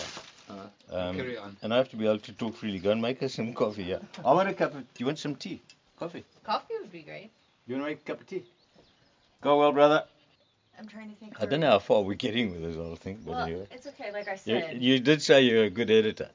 Um, 0.90 1.16
Carry 1.16 1.38
on. 1.38 1.56
and 1.62 1.72
I 1.72 1.78
have 1.78 1.88
to 1.90 1.96
be 1.96 2.04
able 2.06 2.18
to 2.18 2.32
talk 2.32 2.54
freely. 2.56 2.78
Go 2.78 2.90
and 2.90 3.00
make 3.00 3.22
us 3.22 3.32
some 3.34 3.54
coffee, 3.54 3.84
yeah. 3.84 3.98
I 4.24 4.32
want 4.34 4.48
a 4.50 4.52
cup 4.52 4.74
of... 4.74 4.80
Do 4.80 4.86
you 4.98 5.06
want 5.06 5.18
some 5.18 5.34
tea? 5.34 5.62
Coffee. 5.98 6.24
Coffee 6.44 6.74
would 6.80 6.92
be 6.92 7.00
great. 7.02 7.30
You 7.66 7.76
want 7.76 7.86
to 7.86 7.90
make 7.92 8.00
a 8.00 8.04
cup 8.12 8.20
of 8.20 8.26
tea? 8.26 8.42
Go 9.40 9.58
well, 9.58 9.72
brother. 9.72 10.04
I'm 10.78 10.86
trying 10.86 11.08
to 11.10 11.16
think. 11.16 11.34
I 11.40 11.46
don't 11.46 11.60
know 11.60 11.70
how 11.70 11.78
far 11.78 12.02
we're 12.02 12.14
getting 12.14 12.52
with 12.52 12.62
this 12.62 12.76
whole 12.76 12.96
thing, 12.96 13.20
but 13.24 13.30
Well, 13.32 13.42
anyway. 13.44 13.66
it's 13.70 13.86
okay. 13.86 14.12
Like 14.12 14.28
I 14.28 14.32
You, 14.32 14.38
said. 14.60 14.82
you 14.82 14.98
did 15.00 15.22
say 15.22 15.42
you're 15.42 15.64
a 15.64 15.70
good 15.70 15.90
editor. 15.90 16.28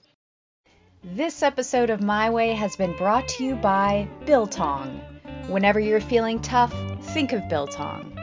This 1.03 1.43
episode 1.43 1.89
of 1.91 2.01
My 2.01 2.29
Way 2.31 2.53
has 2.53 2.75
been 2.75 2.95
brought 2.97 3.27
to 3.29 3.43
you 3.43 3.55
by 3.55 4.07
Biltong. 4.25 4.99
Whenever 5.47 5.79
you're 5.79 6.01
feeling 6.01 6.41
tough, 6.41 6.73
think 7.13 7.31
of 7.33 7.47
biltong. 7.47 8.16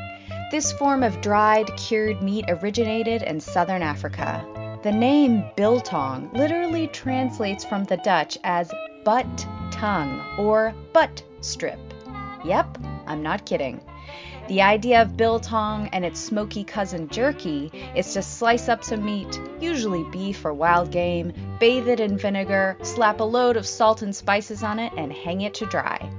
This 0.51 0.73
form 0.73 1.03
of 1.03 1.21
dried, 1.21 1.77
cured 1.77 2.23
meat 2.23 2.45
originated 2.49 3.23
in 3.23 3.41
southern 3.41 3.83
Africa. 3.83 4.45
The 4.83 4.93
name 4.93 5.45
biltong 5.57 6.31
literally 6.33 6.87
translates 6.89 7.65
from 7.65 7.85
the 7.85 7.97
Dutch 7.97 8.39
as 8.45 8.71
butt 9.05 9.47
tongue 9.71 10.23
or 10.39 10.75
butt 10.93 11.23
strip. 11.41 11.81
Yep, 12.45 12.79
I'm 13.07 13.23
not 13.23 13.47
kidding. 13.47 13.81
The 14.47 14.61
idea 14.61 15.01
of 15.01 15.17
biltong 15.17 15.89
and 15.89 16.05
its 16.05 16.21
smoky 16.21 16.65
cousin 16.65 17.09
jerky 17.09 17.73
is 17.97 18.13
to 18.13 18.23
slice 18.23 18.69
up 18.69 18.85
some 18.85 19.05
meat, 19.05 19.41
usually 19.59 20.05
beef 20.13 20.45
or 20.45 20.53
wild 20.53 20.91
game, 20.91 21.33
bathe 21.59 21.89
it 21.89 21.99
in 21.99 22.19
vinegar, 22.19 22.77
slap 22.83 23.21
a 23.21 23.25
load 23.25 23.57
of 23.57 23.67
salt 23.67 24.03
and 24.03 24.15
spices 24.15 24.63
on 24.63 24.79
it, 24.79 24.93
and 24.99 25.11
hang 25.11 25.41
it 25.41 25.55
to 25.55 25.67
dry. 25.67 26.11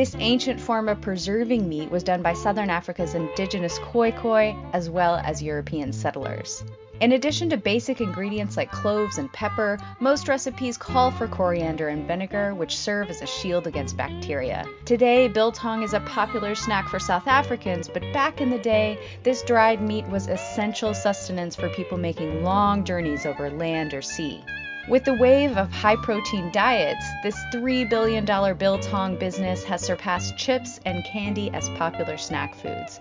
This 0.00 0.16
ancient 0.18 0.58
form 0.58 0.88
of 0.88 1.02
preserving 1.02 1.68
meat 1.68 1.90
was 1.90 2.02
done 2.02 2.22
by 2.22 2.32
southern 2.32 2.70
Africa's 2.70 3.14
indigenous 3.14 3.78
Khoikhoi 3.80 4.56
as 4.72 4.88
well 4.88 5.16
as 5.16 5.42
European 5.42 5.92
settlers. 5.92 6.64
In 7.02 7.12
addition 7.12 7.50
to 7.50 7.58
basic 7.58 8.00
ingredients 8.00 8.56
like 8.56 8.70
cloves 8.70 9.18
and 9.18 9.30
pepper, 9.34 9.78
most 10.00 10.26
recipes 10.26 10.78
call 10.78 11.10
for 11.10 11.28
coriander 11.28 11.88
and 11.88 12.06
vinegar, 12.06 12.54
which 12.54 12.78
serve 12.78 13.10
as 13.10 13.20
a 13.20 13.26
shield 13.26 13.66
against 13.66 13.98
bacteria. 13.98 14.64
Today, 14.86 15.28
biltong 15.28 15.82
is 15.82 15.92
a 15.92 16.00
popular 16.00 16.54
snack 16.54 16.88
for 16.88 16.98
South 16.98 17.26
Africans, 17.26 17.86
but 17.86 18.00
back 18.14 18.40
in 18.40 18.48
the 18.48 18.58
day, 18.58 18.98
this 19.22 19.42
dried 19.42 19.82
meat 19.82 20.06
was 20.06 20.28
essential 20.28 20.94
sustenance 20.94 21.54
for 21.54 21.68
people 21.68 21.98
making 21.98 22.42
long 22.42 22.84
journeys 22.84 23.26
over 23.26 23.50
land 23.50 23.92
or 23.92 24.00
sea. 24.00 24.42
With 24.88 25.04
the 25.04 25.14
wave 25.14 25.56
of 25.56 25.70
high 25.70 25.96
protein 25.96 26.50
diets, 26.52 27.06
this 27.22 27.36
$3 27.52 27.88
billion 27.88 28.24
biltong 28.24 29.16
business 29.16 29.62
has 29.64 29.82
surpassed 29.82 30.36
chips 30.38 30.80
and 30.86 31.04
candy 31.04 31.50
as 31.52 31.68
popular 31.70 32.16
snack 32.16 32.54
foods. 32.54 32.98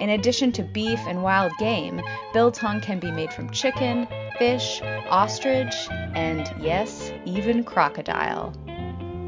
In 0.00 0.10
addition 0.10 0.52
to 0.52 0.62
beef 0.62 1.00
and 1.06 1.22
wild 1.22 1.52
game, 1.58 2.00
biltong 2.32 2.80
can 2.80 3.00
be 3.00 3.10
made 3.10 3.32
from 3.32 3.50
chicken, 3.50 4.06
fish, 4.38 4.80
ostrich, 5.10 5.74
and 5.90 6.54
yes, 6.60 7.12
even 7.24 7.64
crocodile. 7.64 8.52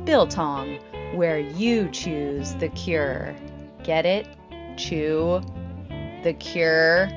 Biltong, 0.04 0.78
where 1.14 1.38
you 1.40 1.88
choose 1.90 2.54
the 2.54 2.68
cure. 2.70 3.34
Get 3.82 4.06
it? 4.06 4.28
Chew. 4.76 5.42
The 6.22 6.32
cure. 6.34 7.08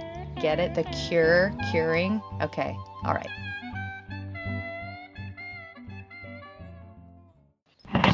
Get 0.41 0.59
it? 0.59 0.73
The 0.73 0.83
cure? 0.83 1.53
Curing? 1.71 2.21
Okay, 2.41 2.75
alright. 3.05 3.29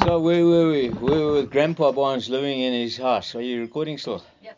So 0.08 0.22
where 0.22 0.46
were 0.46 0.70
we? 0.70 0.88
We 0.88 1.22
were 1.22 1.34
with 1.34 1.52
Grandpa 1.52 1.92
Barnes 1.92 2.30
living 2.30 2.62
in 2.62 2.72
his 2.72 2.96
house. 2.96 3.36
Are 3.36 3.42
you 3.42 3.60
recording 3.60 3.98
still? 3.98 4.24
Yep. 4.42 4.58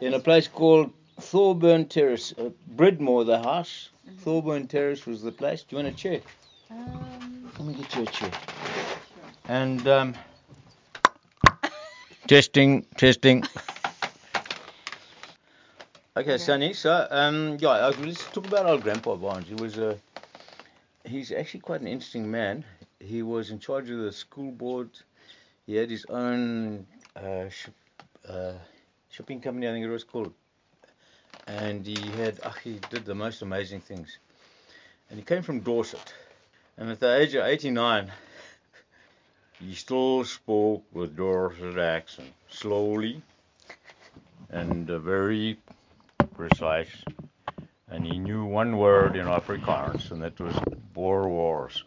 In 0.00 0.14
a 0.14 0.18
place 0.18 0.48
called 0.48 0.92
Thorburn 1.20 1.86
Terrace. 1.86 2.34
Uh, 2.36 2.50
Bridmore, 2.74 3.24
the 3.24 3.38
house. 3.38 3.90
Thorburn 4.24 4.66
Terrace 4.66 5.06
was 5.06 5.22
the 5.22 5.30
place. 5.30 5.62
Do 5.62 5.76
you 5.76 5.84
want 5.84 5.94
a 5.94 5.96
chair? 5.96 6.20
Um, 6.68 7.48
Let 7.60 7.68
me 7.68 7.74
get 7.74 7.94
you 7.94 8.02
a 8.02 8.06
chair. 8.06 8.30
And 9.46 9.86
um, 9.86 10.14
testing, 12.26 12.84
testing. 12.96 13.44
Okay, 16.16 16.38
Sunny. 16.38 16.72
So 16.72 17.06
um, 17.12 17.56
yeah, 17.60 17.92
let's 18.00 18.24
talk 18.32 18.48
about 18.48 18.66
old 18.66 18.82
Grandpa 18.82 19.14
Barnes. 19.14 19.46
He 19.46 19.54
was 19.54 19.78
a. 19.78 19.96
He's 21.04 21.30
actually 21.30 21.60
quite 21.60 21.82
an 21.82 21.86
interesting 21.86 22.28
man. 22.28 22.64
He 23.00 23.22
was 23.22 23.50
in 23.50 23.58
charge 23.58 23.90
of 23.90 23.98
the 23.98 24.12
school 24.12 24.50
board. 24.50 24.90
He 25.66 25.76
had 25.76 25.90
his 25.90 26.04
own 26.06 26.86
uh, 27.16 27.46
uh, 28.28 28.52
shipping 29.10 29.40
company, 29.40 29.68
I 29.68 29.72
think 29.72 29.84
it 29.84 29.90
was 29.90 30.04
called. 30.04 30.32
And 31.46 31.86
he 31.86 32.10
had, 32.10 32.38
he 32.62 32.80
did 32.90 33.04
the 33.04 33.14
most 33.14 33.42
amazing 33.42 33.80
things. 33.80 34.18
And 35.10 35.18
he 35.18 35.24
came 35.24 35.42
from 35.42 35.60
Dorset. 35.60 36.12
And 36.76 36.90
at 36.90 37.00
the 37.00 37.16
age 37.16 37.34
of 37.34 37.44
89, 37.44 38.10
he 39.60 39.74
still 39.74 40.24
spoke 40.24 40.84
with 40.92 41.16
Dorset 41.16 41.78
accent, 41.78 42.32
slowly 42.48 43.22
and 44.50 44.90
uh, 44.90 44.98
very 44.98 45.58
precise. 46.34 47.04
And 47.90 48.04
he 48.04 48.18
knew 48.18 48.44
one 48.44 48.76
word 48.76 49.16
in 49.16 49.26
Afrikaans, 49.26 50.10
and 50.10 50.22
that 50.22 50.38
was 50.38 50.54
Boer 50.92 51.28
Wars. 51.28 51.84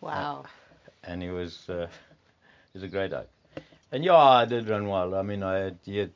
Wow. 0.00 0.44
And 1.04 1.22
he 1.22 1.28
was, 1.28 1.68
uh, 1.68 1.86
he 2.72 2.78
was 2.78 2.82
a 2.82 2.88
great 2.88 3.10
guy. 3.10 3.24
And 3.92 4.04
yeah, 4.04 4.16
I 4.16 4.44
did 4.44 4.68
run 4.68 4.86
wild. 4.86 5.14
I 5.14 5.22
mean, 5.22 5.42
I 5.42 5.58
had, 5.58 5.78
had, 5.86 6.10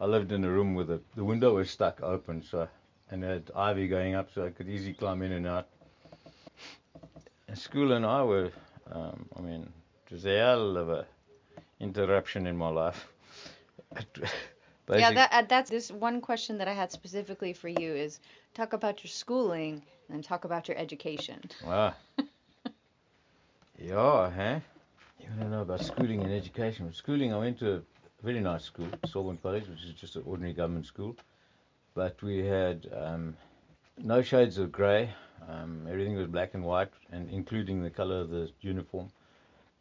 I 0.00 0.06
lived 0.06 0.32
in 0.32 0.44
a 0.44 0.50
room 0.50 0.74
with 0.74 0.88
the 0.88 1.00
the 1.16 1.24
window 1.24 1.54
was 1.54 1.70
stuck 1.70 2.02
open, 2.02 2.42
so 2.42 2.68
and 3.10 3.22
had 3.22 3.50
ivy 3.54 3.88
going 3.88 4.14
up, 4.14 4.30
so 4.34 4.44
I 4.44 4.50
could 4.50 4.68
easily 4.68 4.94
climb 4.94 5.22
in 5.22 5.32
and 5.32 5.46
out. 5.46 5.68
And 7.48 7.58
school 7.58 7.92
and 7.92 8.04
I 8.04 8.22
were, 8.22 8.50
um, 8.90 9.26
I 9.36 9.40
mean, 9.40 9.72
it 10.06 10.12
was 10.12 10.26
a 10.26 10.36
hell 10.38 10.76
of 10.76 10.90
a 10.90 11.06
interruption 11.80 12.46
in 12.46 12.56
my 12.56 12.68
life. 12.68 13.08
Yeah, 14.90 15.12
that 15.12 15.32
uh, 15.32 15.42
that's 15.42 15.70
this 15.70 15.90
one 15.90 16.20
question 16.22 16.58
that 16.58 16.68
I 16.68 16.72
had 16.72 16.90
specifically 16.90 17.52
for 17.52 17.68
you 17.68 17.94
is 17.94 18.20
talk 18.54 18.72
about 18.72 19.04
your 19.04 19.10
schooling 19.10 19.74
and 20.08 20.16
then 20.16 20.22
talk 20.22 20.44
about 20.44 20.68
your 20.68 20.78
education. 20.78 21.40
Ah. 21.66 21.94
yeah, 23.78 24.30
huh? 24.30 24.60
You 25.20 25.28
want 25.30 25.40
to 25.40 25.48
know 25.48 25.62
about 25.62 25.84
schooling 25.84 26.22
and 26.22 26.32
education? 26.32 26.86
With 26.86 26.96
schooling, 26.96 27.32
I 27.32 27.38
went 27.38 27.58
to 27.60 27.76
a 27.76 27.80
very 28.22 28.40
nice 28.40 28.64
school, 28.64 28.88
Selborne 29.06 29.38
College, 29.42 29.68
which 29.68 29.84
is 29.84 29.92
just 29.92 30.16
an 30.16 30.22
ordinary 30.26 30.52
government 30.52 30.86
school. 30.86 31.16
But 31.94 32.20
we 32.22 32.44
had 32.44 32.88
um, 32.92 33.36
no 33.96 34.22
shades 34.22 34.58
of 34.58 34.72
grey. 34.72 35.10
Um, 35.48 35.86
everything 35.88 36.16
was 36.16 36.26
black 36.26 36.54
and 36.54 36.64
white, 36.64 36.90
and 37.12 37.30
including 37.30 37.82
the 37.82 37.90
colour 37.90 38.20
of 38.20 38.30
the 38.30 38.50
uniform. 38.60 39.10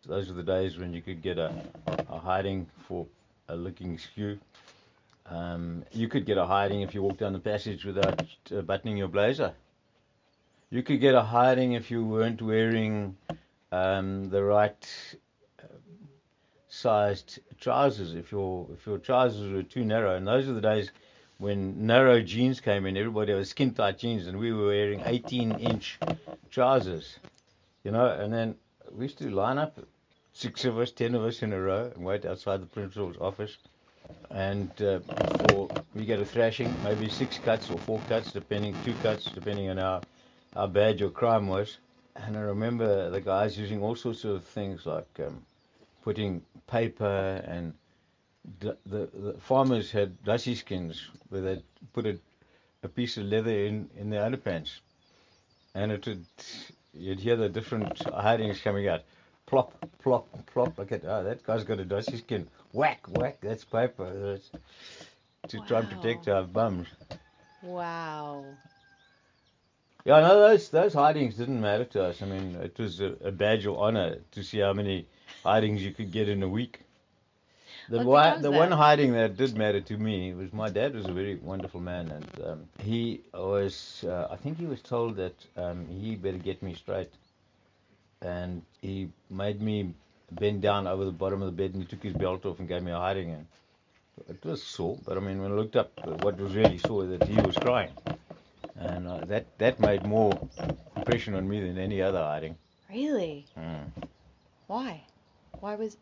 So 0.04 0.12
those 0.12 0.28
were 0.28 0.36
the 0.36 0.44
days 0.44 0.78
when 0.78 0.94
you 0.94 1.02
could 1.02 1.24
get 1.24 1.40
a, 1.40 1.52
a 2.10 2.20
hiding 2.20 2.68
for 2.88 3.08
a 3.50 3.56
looking 3.56 3.98
skew. 3.98 4.38
Um, 5.26 5.84
you 5.92 6.08
could 6.08 6.26
get 6.26 6.38
a 6.38 6.46
hiding 6.46 6.82
if 6.82 6.94
you 6.94 7.02
walked 7.02 7.20
down 7.20 7.34
the 7.34 7.40
passage 7.40 7.84
without 7.84 8.24
uh, 8.56 8.62
buttoning 8.62 8.98
your 8.98 9.08
blazer. 9.08 9.54
You 10.70 10.84
could 10.84 11.02
get 11.02 11.16
a 11.16 11.24
hiding 11.24 11.74
if 11.74 11.90
you 11.90 12.06
weren't 12.06 12.42
wearing 12.42 13.18
um, 13.72 14.30
the 14.30 14.44
right 14.44 15.16
uh, 15.60 15.68
sized 16.68 17.40
trousers. 17.60 18.14
If 18.14 18.32
your 18.32 18.68
if 18.74 18.86
your 18.86 18.98
trousers 18.98 19.52
were 19.52 19.64
too 19.64 19.86
narrow, 19.86 20.16
and 20.16 20.28
those 20.28 20.48
are 20.48 20.54
the 20.54 20.62
days 20.62 20.92
when 21.38 21.86
narrow 21.86 22.22
jeans 22.22 22.60
came 22.60 22.86
in. 22.86 22.98
Everybody 22.98 23.34
was 23.34 23.50
skin 23.50 23.74
tight 23.74 24.00
jeans, 24.00 24.28
and 24.28 24.40
we 24.40 24.52
were 24.52 24.68
wearing 24.68 25.02
18 25.06 25.52
inch 25.54 26.00
trousers. 26.50 27.18
You 27.84 27.92
know, 27.92 28.08
and 28.08 28.34
then 28.34 28.56
we 28.92 29.06
used 29.06 29.20
to 29.20 29.30
line 29.30 29.58
up, 29.58 29.80
six 30.34 30.66
of 30.66 30.78
us, 30.80 30.92
ten 30.92 31.16
of 31.16 31.24
us 31.24 31.42
in 31.42 31.54
a 31.54 31.60
row, 31.60 31.92
and 31.96 32.04
wait 32.04 32.26
outside 32.26 32.62
the 32.62 32.66
principal's 32.66 33.18
office. 33.18 33.58
And 34.32 34.70
uh, 34.82 35.00
for 35.50 35.70
we 35.94 36.06
get 36.06 36.20
a 36.20 36.26
thrashing, 36.26 36.74
maybe 36.84 37.10
six 37.10 37.38
cuts 37.40 37.70
or 37.70 37.78
four 37.80 38.02
cuts, 38.08 38.32
depending, 38.32 38.76
two 38.84 38.94
cuts, 39.04 39.26
depending 39.26 39.70
on 39.70 39.78
how 39.78 40.02
how 40.54 40.68
bad 40.68 41.00
your 41.00 41.10
crime 41.10 41.48
was. 41.48 41.78
And 42.26 42.36
I 42.36 42.42
remember 42.42 43.10
the 43.10 43.22
guys 43.22 43.58
using 43.58 43.82
all 43.82 43.96
sorts 43.96 44.24
of 44.24 44.44
things 44.44 44.86
like 44.86 45.08
um, 45.26 45.46
putting 46.04 46.42
paper 46.68 47.42
and 47.46 47.74
d- 48.60 48.72
the, 48.86 49.10
the 49.14 49.36
farmers 49.40 49.92
had 49.92 50.24
dusty 50.24 50.56
skins 50.56 51.10
where 51.30 51.42
they 51.42 51.64
put 51.94 52.06
a, 52.06 52.18
a 52.84 52.88
piece 52.88 53.18
of 53.18 53.26
leather 53.26 53.52
in, 53.52 53.90
in 53.98 54.10
their 54.10 54.30
underpants. 54.30 54.80
And 55.76 55.92
it 55.92 56.06
would, 56.08 56.26
you'd 56.94 57.20
hear 57.20 57.36
the 57.36 57.50
different 57.50 58.00
hidings 58.00 58.60
coming 58.62 58.88
out. 58.88 59.02
Plop, 59.46 59.74
plop, 60.00 60.28
plop. 60.48 60.78
Look 60.78 60.92
at, 60.92 61.06
oh, 61.06 61.24
that 61.24 61.44
guy's 61.44 61.64
got 61.64 61.80
a 61.80 61.86
dusty 61.86 62.18
skin. 62.18 62.48
Whack, 62.74 63.06
whack, 63.08 63.38
that's 63.42 63.64
paper. 63.64 64.12
That's 64.14 64.50
to 65.50 65.62
try 65.62 65.80
and 65.80 65.90
protect 65.90 66.28
Wow. 66.28 66.34
our 66.36 66.44
bums. 66.44 66.88
Wow. 67.62 68.58
Yeah, 70.08 70.22
no, 70.22 70.40
those 70.40 70.70
those 70.70 70.94
hidings 70.94 71.36
didn't 71.36 71.60
matter 71.60 71.84
to 71.84 72.06
us. 72.06 72.22
I 72.22 72.28
mean, 72.28 72.56
it 72.64 72.80
was 72.80 73.02
a, 73.02 73.16
a 73.26 73.30
badge 73.30 73.66
of 73.66 73.78
honor 73.78 74.20
to 74.32 74.42
see 74.42 74.60
how 74.60 74.72
many 74.72 75.06
hidings 75.44 75.84
you 75.84 75.92
could 75.92 76.14
get 76.14 76.30
in 76.30 76.42
a 76.44 76.48
week. 76.48 76.80
The 77.90 78.06
one, 78.06 78.42
the 78.42 78.50
one 78.50 78.72
hiding 78.72 79.12
that 79.14 79.36
did 79.36 79.58
matter 79.58 79.82
to 79.82 79.98
me 79.98 80.34
was 80.34 80.54
my 80.54 80.70
dad 80.70 80.96
was 80.96 81.08
a 81.08 81.12
very 81.12 81.36
wonderful 81.36 81.82
man, 81.82 82.10
and 82.10 82.46
um, 82.46 82.64
he 82.80 83.20
was. 83.34 84.06
Uh, 84.08 84.30
I 84.32 84.38
think 84.38 84.58
he 84.58 84.66
was 84.66 84.82
told 84.82 85.18
that 85.18 85.36
um, 85.58 85.86
he 85.90 86.16
better 86.16 86.38
get 86.38 86.64
me 86.64 86.74
straight, 86.74 87.12
and 88.22 88.62
he 88.82 89.10
made 89.30 89.62
me 89.62 89.94
bend 90.32 90.62
down 90.62 90.88
over 90.88 91.04
the 91.04 91.12
bottom 91.12 91.42
of 91.42 91.48
the 91.48 91.58
bed, 91.64 91.74
and 91.74 91.84
he 91.84 91.90
took 91.90 92.04
his 92.04 92.14
belt 92.14 92.46
off 92.46 92.60
and 92.60 92.68
gave 92.70 92.82
me 92.82 92.94
a 92.94 92.98
hiding. 92.98 93.32
And 93.32 93.46
it 94.30 94.46
was 94.46 94.64
sore, 94.64 94.98
but 95.06 95.18
I 95.18 95.20
mean, 95.20 95.42
when 95.42 95.52
I 95.52 95.56
looked 95.56 95.76
up, 95.76 95.92
what 96.22 96.40
was 96.40 96.56
really 96.56 96.78
sore 96.78 97.04
that 97.08 97.24
he 97.24 97.36
was 97.42 97.58
crying 97.58 97.92
and 98.78 99.08
uh, 99.08 99.26
that 99.26 99.58
that 99.58 99.80
made 99.80 100.06
more 100.06 100.32
impression 100.96 101.34
on 101.36 101.48
me 101.48 101.60
than 101.62 101.78
any 101.78 102.02
other 102.02 102.22
hiding. 102.22 102.56
Really? 102.90 103.46
Mm. 103.58 103.92
Why? 104.68 105.04
Why 105.60 105.76
was 105.76 105.98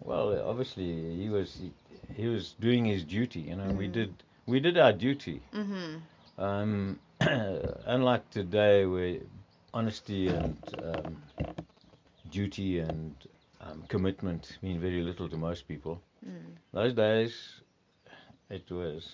Well, 0.00 0.40
obviously 0.48 1.16
he 1.16 1.28
was 1.28 1.56
he, 1.56 1.72
he 2.14 2.26
was 2.28 2.54
doing 2.60 2.84
his 2.84 3.04
duty, 3.04 3.40
you 3.40 3.56
know. 3.56 3.68
We 3.72 3.88
Mhm. 3.88 3.92
did 3.92 4.14
we 4.46 4.60
did 4.60 4.78
our 4.78 4.92
duty. 4.92 5.42
Mm-hmm. 5.52 6.42
Um, 6.42 6.98
unlike 7.86 8.30
today, 8.30 8.86
where 8.86 9.18
honesty 9.74 10.28
and 10.28 10.56
um, 10.82 11.22
duty 12.30 12.78
and 12.80 13.14
um, 13.60 13.84
commitment 13.88 14.58
mean 14.62 14.80
very 14.80 15.02
little 15.02 15.28
to 15.28 15.36
most 15.36 15.68
people. 15.68 16.00
Mm. 16.26 16.56
Those 16.72 16.94
days, 16.94 17.60
it 18.48 18.70
was 18.70 19.08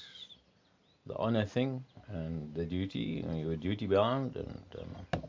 the 1.07 1.16
honor 1.16 1.45
thing 1.45 1.85
and 2.09 2.55
the 2.55 2.64
duty, 2.64 3.21
and 3.21 3.38
you 3.38 3.47
were 3.47 3.57
duty 3.57 3.87
bound, 3.87 4.37
and 4.37 4.61
um, 4.81 5.23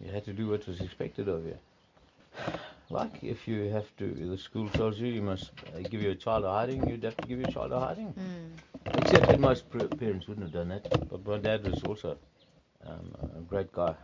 you 0.00 0.10
had 0.10 0.24
to 0.24 0.32
do 0.32 0.48
what 0.48 0.66
was 0.66 0.80
expected 0.80 1.28
of 1.28 1.44
you. 1.44 1.58
Like 2.90 3.22
if 3.22 3.46
you 3.46 3.68
have 3.70 3.94
to, 3.98 4.06
the 4.06 4.38
school 4.38 4.68
tells 4.70 4.98
you 4.98 5.08
you 5.08 5.22
must 5.22 5.50
give 5.90 6.00
your 6.02 6.14
child 6.14 6.44
a 6.44 6.50
hiding, 6.52 6.88
you'd 6.88 7.04
have 7.04 7.16
to 7.18 7.26
give 7.26 7.38
your 7.38 7.50
child 7.50 7.72
a 7.72 7.80
hiding. 7.80 8.14
Mm. 8.14 8.98
Except 9.02 9.26
that 9.26 9.40
most 9.40 9.68
parents 9.98 10.26
wouldn't 10.26 10.46
have 10.46 10.52
done 10.52 10.68
that. 10.68 11.08
But 11.10 11.26
my 11.26 11.38
dad 11.38 11.68
was 11.68 11.82
also 11.82 12.16
um, 12.86 13.14
a 13.36 13.40
great 13.40 13.70
guy, 13.72 13.94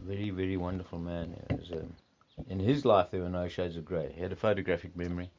very, 0.00 0.30
very 0.30 0.56
wonderful 0.56 0.98
man. 0.98 1.34
Was, 1.50 1.72
um, 1.72 1.92
in 2.48 2.60
his 2.60 2.84
life, 2.84 3.10
there 3.10 3.22
were 3.22 3.28
no 3.28 3.48
shades 3.48 3.76
of 3.76 3.84
grey. 3.84 4.12
He 4.14 4.20
had 4.20 4.32
a 4.32 4.36
photographic 4.36 4.96
memory. 4.96 5.30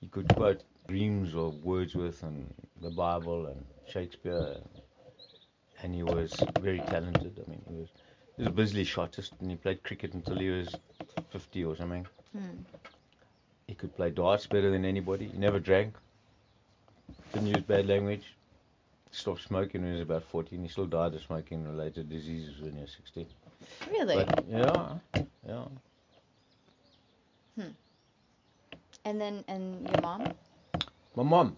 He 0.00 0.08
could 0.08 0.28
quote 0.36 0.62
dreams 0.86 1.34
of 1.34 1.64
Wordsworth 1.64 2.22
and 2.22 2.52
the 2.82 2.90
Bible 2.90 3.46
and 3.46 3.64
Shakespeare, 3.88 4.56
and 5.82 5.94
he 5.94 6.02
was 6.02 6.32
very 6.60 6.78
talented. 6.78 7.42
I 7.44 7.50
mean, 7.50 7.62
he 7.68 7.74
was 7.74 7.88
he 8.36 8.42
was 8.42 8.48
a 8.48 8.52
Bisley 8.52 8.84
shotist, 8.84 9.32
and 9.40 9.50
he 9.50 9.56
played 9.56 9.82
cricket 9.82 10.14
until 10.14 10.38
he 10.38 10.50
was 10.50 10.74
50 11.30 11.64
or 11.64 11.76
something. 11.76 12.06
Mm. 12.36 12.64
He 13.66 13.74
could 13.74 13.94
play 13.96 14.10
darts 14.10 14.46
better 14.46 14.70
than 14.70 14.84
anybody. 14.84 15.28
He 15.28 15.38
never 15.38 15.58
drank. 15.58 15.94
Didn't 17.32 17.48
use 17.48 17.64
bad 17.66 17.86
language. 17.88 18.34
Stopped 19.10 19.42
smoking 19.42 19.82
when 19.82 19.92
he 19.92 19.98
was 19.98 20.02
about 20.02 20.22
14. 20.24 20.62
He 20.62 20.68
still 20.68 20.86
died 20.86 21.14
of 21.14 21.22
smoking 21.22 21.66
related 21.66 22.08
diseases 22.08 22.60
when 22.60 22.74
he 22.74 22.80
was 22.82 22.94
16. 22.96 23.26
Really? 23.90 24.24
But 24.24 24.44
yeah, 24.48 24.98
yeah. 25.46 25.64
and 29.04 29.20
then 29.20 29.44
and 29.48 29.88
your 29.88 30.00
mom? 30.02 30.34
My 31.16 31.22
mom 31.22 31.56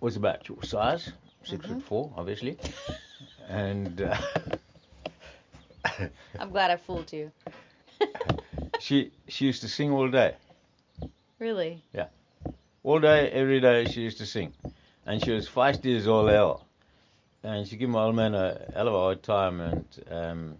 was 0.00 0.16
about 0.16 0.48
your 0.48 0.62
size, 0.62 1.12
6 1.44 1.64
Mhm. 1.66 1.68
foot 1.68 1.82
four, 1.82 2.12
obviously. 2.16 2.56
and 3.48 4.00
uh, 4.02 4.16
I'm 6.38 6.50
glad 6.50 6.70
I 6.70 6.76
fooled 6.76 7.12
you. 7.12 7.30
she 8.80 9.10
she 9.28 9.46
used 9.46 9.62
to 9.62 9.68
sing 9.68 9.92
all 9.92 10.08
day. 10.08 10.34
Really? 11.38 11.82
Yeah. 11.92 12.08
All 12.84 13.00
day, 13.00 13.28
every 13.30 13.60
day, 13.60 13.84
she 13.86 14.02
used 14.02 14.18
to 14.18 14.26
sing. 14.26 14.52
And 15.06 15.22
she 15.22 15.30
was 15.30 15.48
feisty 15.48 15.96
as 15.96 16.06
all 16.06 16.26
hell. 16.26 16.66
And 17.42 17.66
she 17.66 17.76
gave 17.76 17.88
my 17.88 18.02
old 18.02 18.14
man 18.16 18.34
a 18.34 18.60
hell 18.74 18.88
of 18.88 18.94
a 18.94 18.98
hard 18.98 19.22
time. 19.22 19.60
And 19.60 19.84
um, 20.10 20.56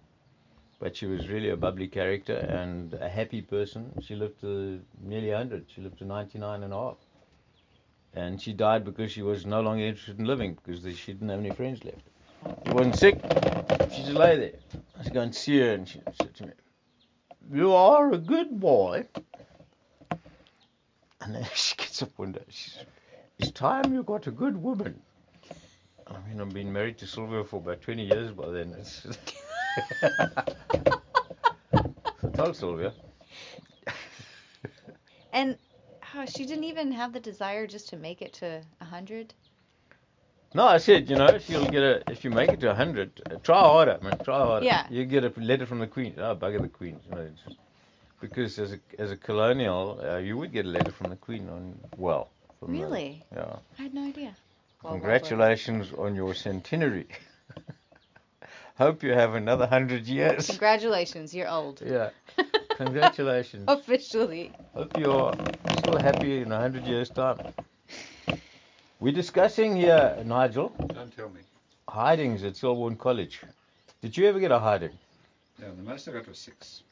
But 0.80 0.96
she 0.96 1.06
was 1.06 1.28
really 1.28 1.50
a 1.50 1.56
bubbly 1.56 1.88
character 1.88 2.36
and 2.36 2.94
a 2.94 3.08
happy 3.08 3.42
person. 3.42 3.92
She 4.00 4.14
lived 4.14 4.40
to 4.40 4.80
nearly 5.02 5.30
100. 5.30 5.66
She 5.74 5.80
lived 5.80 5.98
to 5.98 6.04
99 6.04 6.62
and 6.62 6.72
a 6.72 6.76
half. 6.76 6.96
And 8.18 8.42
she 8.42 8.52
died 8.52 8.84
because 8.84 9.12
she 9.12 9.22
was 9.22 9.46
no 9.46 9.60
longer 9.60 9.84
interested 9.84 10.18
in 10.18 10.24
living 10.24 10.58
because 10.60 10.82
she 10.98 11.12
didn't 11.12 11.28
have 11.28 11.38
any 11.38 11.50
friends 11.50 11.84
left. 11.84 12.02
She 12.66 12.72
wasn't 12.72 12.96
sick. 12.96 13.20
She 13.92 14.02
just 14.02 14.14
lay 14.14 14.36
there. 14.36 14.58
I 14.96 14.98
was 14.98 15.08
going 15.10 15.30
to 15.30 15.38
see 15.38 15.60
her 15.60 15.74
and 15.74 15.88
she 15.88 16.00
said 16.20 16.34
to 16.34 16.46
me, 16.46 16.52
You 17.52 17.72
are 17.74 18.12
a 18.12 18.18
good 18.18 18.58
boy. 18.58 19.06
And 21.20 21.36
then 21.36 21.46
she 21.54 21.76
gets 21.76 22.02
up 22.02 22.10
one 22.16 22.32
day. 22.32 22.42
She 22.48 22.70
says, 22.70 22.86
It's 23.38 23.52
time 23.52 23.94
you 23.94 24.02
got 24.02 24.26
a 24.26 24.32
good 24.32 24.56
woman. 24.56 25.00
I 26.08 26.16
mean, 26.28 26.40
I've 26.40 26.52
been 26.52 26.72
married 26.72 26.98
to 26.98 27.06
Sylvia 27.06 27.44
for 27.44 27.58
about 27.58 27.82
20 27.82 28.02
years 28.04 28.32
by 28.32 28.48
then. 28.48 28.74
It's 28.80 29.06
so 32.20 32.30
tell 32.34 32.52
Sylvia. 32.52 32.92
And 35.32 35.56
oh, 36.18 36.26
she 36.26 36.44
didn't 36.44 36.64
even 36.64 36.92
have 36.92 37.12
the 37.12 37.20
desire 37.20 37.66
just 37.66 37.88
to 37.90 37.96
make 37.96 38.22
it 38.22 38.32
to 38.34 38.60
a 38.80 38.84
hundred. 38.84 39.34
No, 40.54 40.66
I 40.66 40.78
said, 40.78 41.10
you 41.10 41.16
know, 41.16 41.26
if 41.26 41.48
you'll 41.50 41.66
get 41.66 41.82
a, 41.82 42.02
if 42.10 42.24
you 42.24 42.30
make 42.30 42.48
it 42.50 42.60
to 42.60 42.68
100, 42.68 43.22
uh, 43.30 43.34
try 43.42 43.60
harder, 43.60 43.98
man, 44.02 44.18
try 44.24 44.38
harder. 44.38 44.64
Yeah. 44.64 44.86
You 44.88 45.04
get 45.04 45.22
a 45.24 45.32
letter 45.36 45.66
from 45.66 45.78
the 45.78 45.86
Queen. 45.86 46.14
Oh, 46.16 46.34
bugger 46.34 46.62
the 46.62 46.68
Queen. 46.68 46.98
You 47.10 47.14
know, 47.16 47.30
because 48.20 48.58
as 48.58 48.72
a 48.72 48.78
as 48.98 49.10
a 49.10 49.16
colonial, 49.16 50.00
uh, 50.02 50.16
you 50.16 50.36
would 50.38 50.52
get 50.52 50.64
a 50.64 50.68
letter 50.68 50.90
from 50.90 51.10
the 51.10 51.16
Queen 51.16 51.48
on 51.48 51.78
well. 51.96 52.30
From 52.58 52.72
the- 52.72 52.82
Really? 52.82 53.22
yeah. 53.32 53.56
I 53.78 53.82
had 53.82 53.94
no 53.94 54.06
idea. 54.06 54.34
Well, 54.82 54.92
well, 54.92 54.92
well. 54.92 54.92
Congratulations 54.92 55.92
on 55.98 56.14
your 56.14 56.34
centenary. 56.34 57.06
Hope 58.78 59.02
you 59.02 59.12
have 59.12 59.34
another 59.34 59.66
hundred 59.66 60.06
years. 60.06 60.46
Congratulations, 60.46 61.34
you're 61.34 61.48
old. 61.48 61.82
Yeah. 61.84 62.10
Congratulations. 62.76 63.64
Officially. 63.66 64.52
Hope 64.72 64.96
you're 64.96 65.34
still 65.88 66.00
happy 66.02 66.42
in 66.42 66.52
a 66.52 66.58
hundred 66.58 66.86
years' 66.86 67.08
time. 67.08 67.38
We're 69.00 69.14
discussing 69.14 69.74
here, 69.76 70.22
Nigel, 70.24 70.68
Don't 70.92 71.14
tell 71.16 71.30
me. 71.30 71.40
hidings 71.88 72.44
at 72.44 72.56
Selborne 72.56 72.96
College. 72.96 73.40
Did 74.02 74.16
you 74.16 74.26
ever 74.26 74.38
get 74.38 74.50
a 74.50 74.58
hiding? 74.58 74.90
Yeah, 75.58 75.68
the 75.76 75.82
most 75.82 76.06
I 76.08 76.12
got 76.12 76.28
was 76.28 76.38
six. 76.38 76.82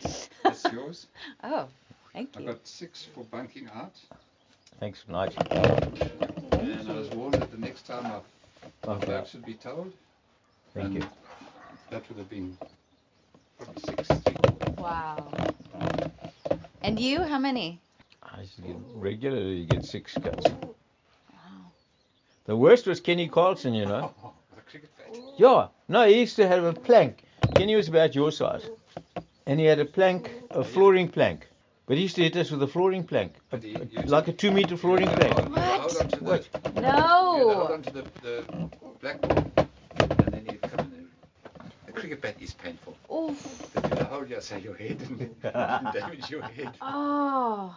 That's 0.44 0.64
yours. 0.72 1.06
Oh, 1.42 1.66
thank 2.12 2.36
you. 2.36 2.42
I 2.42 2.52
got 2.52 2.66
six 2.66 3.02
for 3.14 3.24
bunking 3.24 3.68
out, 3.74 3.94
Thanks, 4.78 5.04
Nigel. 5.08 5.42
and 5.50 6.88
I 6.88 6.92
was 6.94 7.10
warned 7.10 7.34
that 7.34 7.50
the 7.50 7.58
next 7.58 7.86
time 7.86 8.04
my 8.04 8.92
Okay. 8.92 9.06
bloke 9.06 9.26
should 9.26 9.44
be 9.44 9.54
told. 9.54 9.92
Thank 10.74 10.94
you. 10.94 11.02
That 11.90 12.08
would 12.08 12.18
have 12.18 12.30
been 12.30 12.56
probably 13.58 13.82
six. 13.82 14.08
Wow. 14.78 15.32
And 16.82 17.00
you, 17.00 17.24
how 17.24 17.38
many? 17.38 17.80
I 18.36 18.40
used 18.40 18.56
to 18.56 18.62
get 18.62 18.76
regularly 18.94 19.64
get 19.64 19.84
six 19.84 20.14
cuts. 20.14 20.46
Wow. 20.50 20.68
The 22.44 22.56
worst 22.56 22.86
was 22.86 23.00
Kenny 23.00 23.28
Carlson, 23.28 23.74
you 23.74 23.86
know. 23.86 24.12
Oh, 24.22 24.32
the 24.54 24.60
cricket 24.62 24.90
bat. 24.98 25.16
Yeah, 25.38 25.68
no, 25.88 26.06
he 26.06 26.20
used 26.20 26.36
to 26.36 26.46
have 26.46 26.64
a 26.64 26.72
plank. 26.72 27.22
Kenny 27.54 27.74
was 27.76 27.88
about 27.88 28.14
your 28.14 28.30
size. 28.32 28.68
And 29.46 29.58
he 29.60 29.66
had 29.66 29.78
a 29.78 29.84
plank, 29.84 30.30
a 30.50 30.64
flooring 30.64 31.08
plank. 31.08 31.46
But 31.86 31.96
he 31.96 32.02
used 32.02 32.16
to 32.16 32.22
hit 32.24 32.36
us 32.36 32.50
with 32.50 32.62
a 32.62 32.66
flooring 32.66 33.04
plank. 33.04 33.34
A- 33.52 33.56
a- 33.56 34.06
like 34.06 34.26
a 34.28 34.32
two 34.32 34.50
meter 34.50 34.76
flooring 34.76 35.08
plank. 35.08 35.32
hold- 35.34 35.48
you 35.48 35.62
hold 35.62 35.92
What? 35.94 36.02
on 36.02 36.08
to 36.08 36.16
the- 36.18 36.24
What? 36.24 36.48
you 36.52 36.82
had 36.82 36.96
to 36.96 37.02
hold 37.02 37.70
No. 37.70 37.76
the, 37.92 38.02
the 38.22 38.68
blackboard, 39.00 39.52
and 39.98 40.32
then 40.34 40.46
you 40.50 40.58
come 40.58 40.80
in. 40.80 41.08
The 41.86 41.92
cricket 41.92 42.20
bat 42.20 42.36
is 42.40 42.52
painful. 42.54 42.96
Oof. 43.14 43.70
But 43.72 43.98
you 43.98 44.04
hold 44.04 44.28
you 44.30 44.40
say 44.40 44.58
your 44.60 44.74
head 44.74 44.98
and 45.08 45.36
damage 45.94 46.28
your 46.28 46.42
head. 46.42 46.74
Oh. 46.82 47.72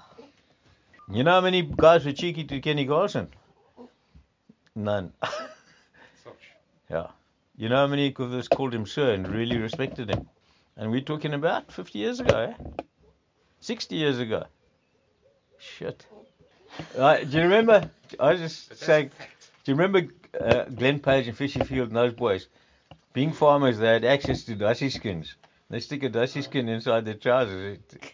You 1.11 1.23
know 1.23 1.31
how 1.31 1.41
many 1.41 1.63
guys 1.63 2.05
were 2.05 2.11
cheeky 2.11 2.43
to 2.43 2.59
Kenny 2.59 2.85
Carlson? 2.85 3.29
None. 4.75 5.13
Yeah. 6.91 7.05
You 7.55 7.69
know 7.69 7.75
how 7.75 7.87
many 7.87 8.11
of 8.17 8.33
us 8.33 8.47
called 8.47 8.73
him 8.73 8.87
sir 8.87 9.13
and 9.13 9.27
really 9.27 9.57
respected 9.57 10.09
him? 10.09 10.27
And 10.75 10.89
we're 10.89 11.01
talking 11.01 11.35
about 11.35 11.71
50 11.71 11.99
years 11.99 12.19
ago, 12.19 12.39
eh? 12.39 12.81
60 13.59 13.95
years 13.95 14.17
ago. 14.17 14.45
Shit. 15.59 16.07
Do 16.95 17.27
you 17.29 17.41
remember? 17.43 17.91
I 18.19 18.31
was 18.31 18.39
just 18.39 18.75
saying, 18.77 19.11
do 19.63 19.71
you 19.71 19.75
remember 19.75 20.11
uh, 20.39 20.63
Glenn 20.63 20.99
Page 20.99 21.27
and 21.27 21.37
Fisher 21.37 21.63
Field 21.63 21.89
and 21.89 21.95
those 21.95 22.13
boys? 22.13 22.47
Being 23.13 23.31
farmers, 23.31 23.77
they 23.77 23.89
had 23.89 24.03
access 24.03 24.45
to 24.45 24.55
dusty 24.55 24.89
skins. 24.89 25.35
They 25.69 25.79
stick 25.79 26.01
a 26.01 26.09
dusty 26.09 26.41
skin 26.41 26.67
inside 26.69 27.05
their 27.05 27.13
trousers. 27.13 27.77
It, 27.77 28.13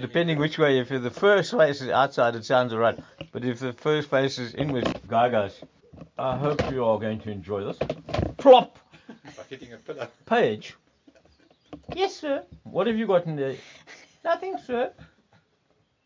depending 0.00 0.38
which 0.38 0.58
way, 0.58 0.78
if 0.78 0.88
the 0.88 1.10
first 1.10 1.52
face 1.52 1.80
is 1.80 1.88
outside, 1.88 2.34
it 2.34 2.44
sounds 2.44 2.72
alright. 2.72 2.98
But 3.32 3.44
if 3.44 3.60
the 3.60 3.72
first 3.72 4.10
face 4.10 4.38
is 4.38 4.54
guy 5.08 5.28
goes, 5.30 5.58
I 6.18 6.36
hope 6.36 6.70
you 6.70 6.84
are 6.84 6.98
going 6.98 7.20
to 7.20 7.30
enjoy 7.30 7.64
this. 7.64 7.78
Plop! 8.36 8.78
Hitting 9.48 9.72
a 9.72 9.76
pillar. 9.76 10.08
Page? 10.26 10.76
Yes, 11.94 12.16
sir. 12.16 12.42
What 12.64 12.86
have 12.86 12.96
you 12.96 13.06
got 13.06 13.26
in 13.26 13.36
there? 13.36 13.56
Nothing, 14.24 14.56
sir. 14.66 14.92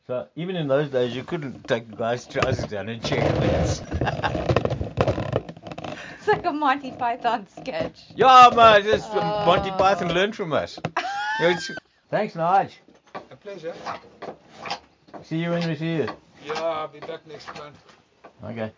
So 0.06 0.26
even 0.36 0.56
in 0.56 0.68
those 0.68 0.90
days, 0.90 1.14
you 1.14 1.22
couldn't 1.24 1.66
take 1.66 1.88
the 1.88 1.96
guy's 1.96 2.26
trousers 2.26 2.64
down 2.66 2.88
and 2.88 3.02
check 3.02 3.20
that. 3.38 3.80
It's 6.18 6.28
like 6.28 6.44
a 6.44 6.52
Monty 6.52 6.90
Python 6.92 7.46
sketch. 7.48 8.00
yeah, 8.14 8.50
man, 8.54 8.82
just 8.82 9.08
Oh. 9.12 9.46
Monty 9.46 9.70
Python 9.70 10.12
learned 10.12 10.36
from 10.36 10.52
us. 10.52 10.78
Thanks, 12.10 12.34
Nige. 12.34 12.72
A 13.50 13.52
pleasure. 13.52 13.74
See 15.24 15.38
you 15.38 15.50
when 15.50 15.68
we 15.68 15.74
see 15.74 15.94
you. 15.94 16.08
Yeah, 16.46 16.62
I'll 16.62 16.86
be 16.86 17.00
back 17.00 17.26
next 17.26 17.48
month. 17.58 17.76
Okay. 18.44 18.70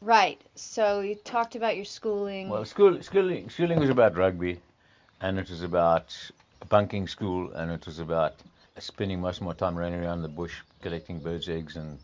Right. 0.00 0.40
So 0.56 1.00
you 1.00 1.14
talked 1.14 1.54
about 1.54 1.76
your 1.76 1.84
schooling. 1.84 2.48
Well, 2.48 2.64
school, 2.64 3.00
schooling, 3.02 3.48
schooling 3.48 3.78
was 3.78 3.88
about 3.88 4.16
rugby, 4.16 4.60
and 5.20 5.38
it 5.38 5.48
was 5.48 5.62
about 5.62 6.16
bunking 6.68 7.06
school, 7.06 7.52
and 7.52 7.70
it 7.70 7.86
was 7.86 8.00
about 8.00 8.34
spending 8.78 9.20
most 9.20 9.40
of 9.40 9.46
my 9.46 9.52
time 9.52 9.76
running 9.76 10.02
around 10.02 10.22
the 10.22 10.28
bush 10.28 10.54
collecting 10.82 11.20
birds' 11.20 11.48
eggs 11.48 11.76
and 11.76 11.98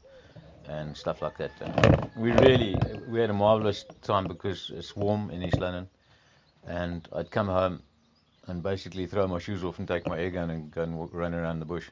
and 0.68 0.96
stuff 0.96 1.22
like 1.22 1.36
that. 1.38 1.50
And 1.60 2.08
we 2.14 2.30
really 2.32 2.76
we 3.08 3.18
had 3.18 3.30
a 3.30 3.34
marvelous 3.34 3.84
time 4.02 4.28
because 4.28 4.70
it's 4.72 4.94
warm 4.94 5.30
in 5.30 5.42
East 5.42 5.58
London, 5.58 5.88
and 6.68 7.08
I'd 7.12 7.32
come 7.32 7.48
home 7.48 7.82
and 8.46 8.62
basically 8.62 9.06
throw 9.06 9.26
my 9.26 9.38
shoes 9.38 9.64
off 9.64 9.78
and 9.78 9.88
take 9.88 10.06
my 10.06 10.18
air 10.18 10.30
gun 10.30 10.50
and 10.50 10.70
go 10.70 10.82
and 10.82 10.96
walk, 10.96 11.10
run 11.12 11.34
around 11.34 11.60
the 11.60 11.66
bush. 11.66 11.88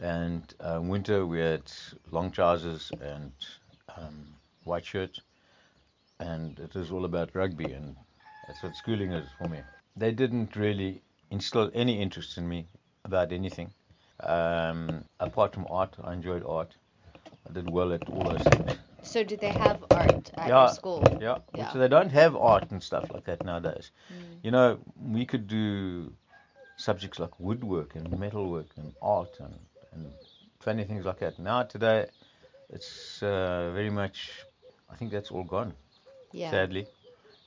And 0.00 0.42
uh, 0.60 0.80
winter 0.82 1.26
we 1.26 1.38
had 1.40 1.70
long 2.10 2.30
trousers 2.30 2.90
and 3.00 3.32
um, 3.96 4.34
white 4.64 4.84
shirts, 4.84 5.20
and 6.18 6.58
it 6.58 6.74
was 6.74 6.90
all 6.90 7.04
about 7.04 7.34
rugby, 7.34 7.72
and 7.72 7.94
that's 8.46 8.62
what 8.62 8.74
schooling 8.74 9.12
is 9.12 9.28
for 9.38 9.48
me. 9.48 9.60
They 9.96 10.12
didn't 10.12 10.56
really 10.56 11.02
instill 11.30 11.70
any 11.74 12.00
interest 12.00 12.38
in 12.38 12.48
me 12.48 12.66
about 13.04 13.32
anything. 13.32 13.70
Um, 14.20 15.04
apart 15.20 15.54
from 15.54 15.66
art, 15.68 15.96
I 16.02 16.12
enjoyed 16.14 16.44
art. 16.46 16.74
I 17.48 17.52
did 17.52 17.70
well 17.70 17.92
at 17.92 18.08
all 18.08 18.24
those 18.24 18.42
things. 18.42 18.78
So 19.02 19.24
did 19.24 19.40
they 19.40 19.50
have 19.50 19.84
art 19.90 20.30
at 20.34 20.48
Yeah. 20.48 20.60
your 20.60 20.68
school? 20.68 21.02
Yeah. 21.20 21.38
Yeah. 21.54 21.72
So 21.72 21.78
they 21.78 21.88
don't 21.88 22.10
have 22.10 22.36
art 22.36 22.70
and 22.70 22.82
stuff 22.82 23.10
like 23.12 23.24
that 23.24 23.44
nowadays. 23.44 23.90
Mm. 24.12 24.44
You 24.44 24.50
know, 24.50 24.78
we 25.00 25.26
could 25.26 25.46
do 25.48 26.12
subjects 26.76 27.18
like 27.18 27.38
woodwork 27.38 27.94
and 27.94 28.18
metalwork 28.18 28.68
and 28.76 28.94
art 29.02 29.38
and, 29.40 29.54
and 29.92 30.12
funny 30.60 30.84
things 30.84 31.04
like 31.04 31.18
that. 31.18 31.38
Now 31.38 31.62
today, 31.64 32.06
it's 32.70 33.22
uh, 33.22 33.70
very 33.74 33.90
much. 33.90 34.30
I 34.90 34.96
think 34.96 35.10
that's 35.10 35.30
all 35.30 35.44
gone. 35.44 35.74
Yeah. 36.32 36.50
Sadly, 36.50 36.86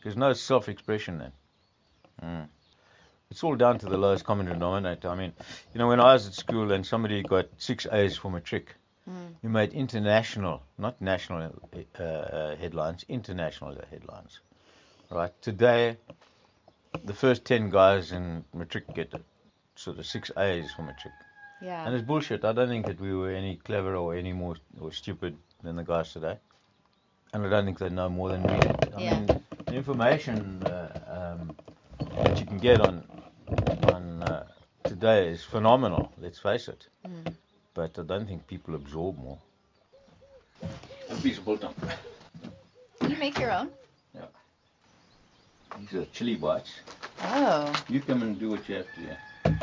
there's 0.04 0.18
no 0.18 0.34
self-expression 0.34 1.18
then. 1.18 1.32
Mm. 2.24 2.48
It's 3.32 3.44
all 3.44 3.56
down 3.56 3.80
to 3.80 3.88
the 3.88 3.98
lowest 3.98 4.24
common 4.24 4.46
denominator. 4.46 5.10
I 5.10 5.16
mean, 5.16 5.34
you 5.74 5.80
know, 5.80 5.88
when 5.88 6.00
I 6.00 6.14
was 6.14 6.28
at 6.28 6.34
school 6.34 6.72
and 6.72 6.86
somebody 6.86 7.24
got 7.24 7.48
six 7.58 7.88
A's 7.92 8.16
for 8.16 8.32
matric, 8.32 8.76
Mm. 9.10 9.36
you 9.44 9.50
made 9.50 9.74
international, 9.74 10.64
not 10.78 11.00
national 11.00 11.54
uh, 12.00 12.02
uh, 12.04 12.56
headlines, 12.56 13.06
international 13.08 13.78
headlines. 13.92 14.40
Right? 15.12 15.32
Today, 15.42 15.98
the 17.04 17.14
first 17.14 17.46
10 17.46 17.70
guys 17.70 18.12
in 18.12 18.44
matric 18.54 18.92
get 18.96 19.14
sort 19.76 20.00
of 20.00 20.06
six 20.06 20.32
A's 20.38 20.72
for 20.72 20.82
matric. 20.82 21.14
Yeah. 21.60 21.86
And 21.86 21.94
it's 21.96 22.04
bullshit. 22.06 22.44
I 22.44 22.54
don't 22.54 22.68
think 22.70 22.86
that 22.88 23.00
we 23.00 23.14
were 23.14 23.30
any 23.30 23.58
cleverer 23.58 23.96
or 23.96 24.16
any 24.16 24.34
more 24.34 24.56
or 24.80 24.92
stupid 24.92 25.38
than 25.62 25.76
the 25.76 25.84
guys 25.84 26.12
today. 26.12 26.38
And 27.34 27.46
I 27.46 27.50
don't 27.50 27.66
think 27.66 27.78
they 27.78 27.90
know 27.90 28.10
more 28.10 28.30
than 28.30 28.42
we 28.44 28.60
did. 28.60 28.94
I 28.96 29.02
Yeah. 29.02 29.20
mean, 29.20 29.44
the 29.66 29.76
information 29.76 30.64
uh, 30.64 31.38
um, 31.38 31.56
that 32.16 32.40
you 32.40 32.46
can 32.48 32.58
get 32.58 32.82
on 32.82 33.04
on 33.94 34.24
uh, 34.24 34.48
today 34.84 35.28
is 35.30 35.44
phenomenal. 35.44 36.12
Let's 36.18 36.40
face 36.40 36.68
it. 36.68 36.88
Mm. 37.76 37.92
But 37.96 38.00
I 38.00 38.04
don't 38.04 38.28
think 38.28 38.48
people 38.48 38.76
absorb 38.76 39.18
more. 39.18 39.38
A 41.10 41.16
piece 41.16 41.38
of 41.38 41.46
biltong. 41.46 41.76
You 43.08 43.18
make 43.18 43.40
your 43.40 43.52
own? 43.52 43.70
Yeah. 44.14 44.26
These 45.80 45.94
are 45.94 46.06
chili 46.06 46.36
bites. 46.36 46.72
Oh. 47.22 47.72
You 47.90 48.02
come 48.02 48.22
and 48.24 48.40
do 48.40 48.50
what 48.50 48.68
you 48.68 48.76
have 48.76 48.88
to. 48.96 49.02
Yeah. 49.02 49.60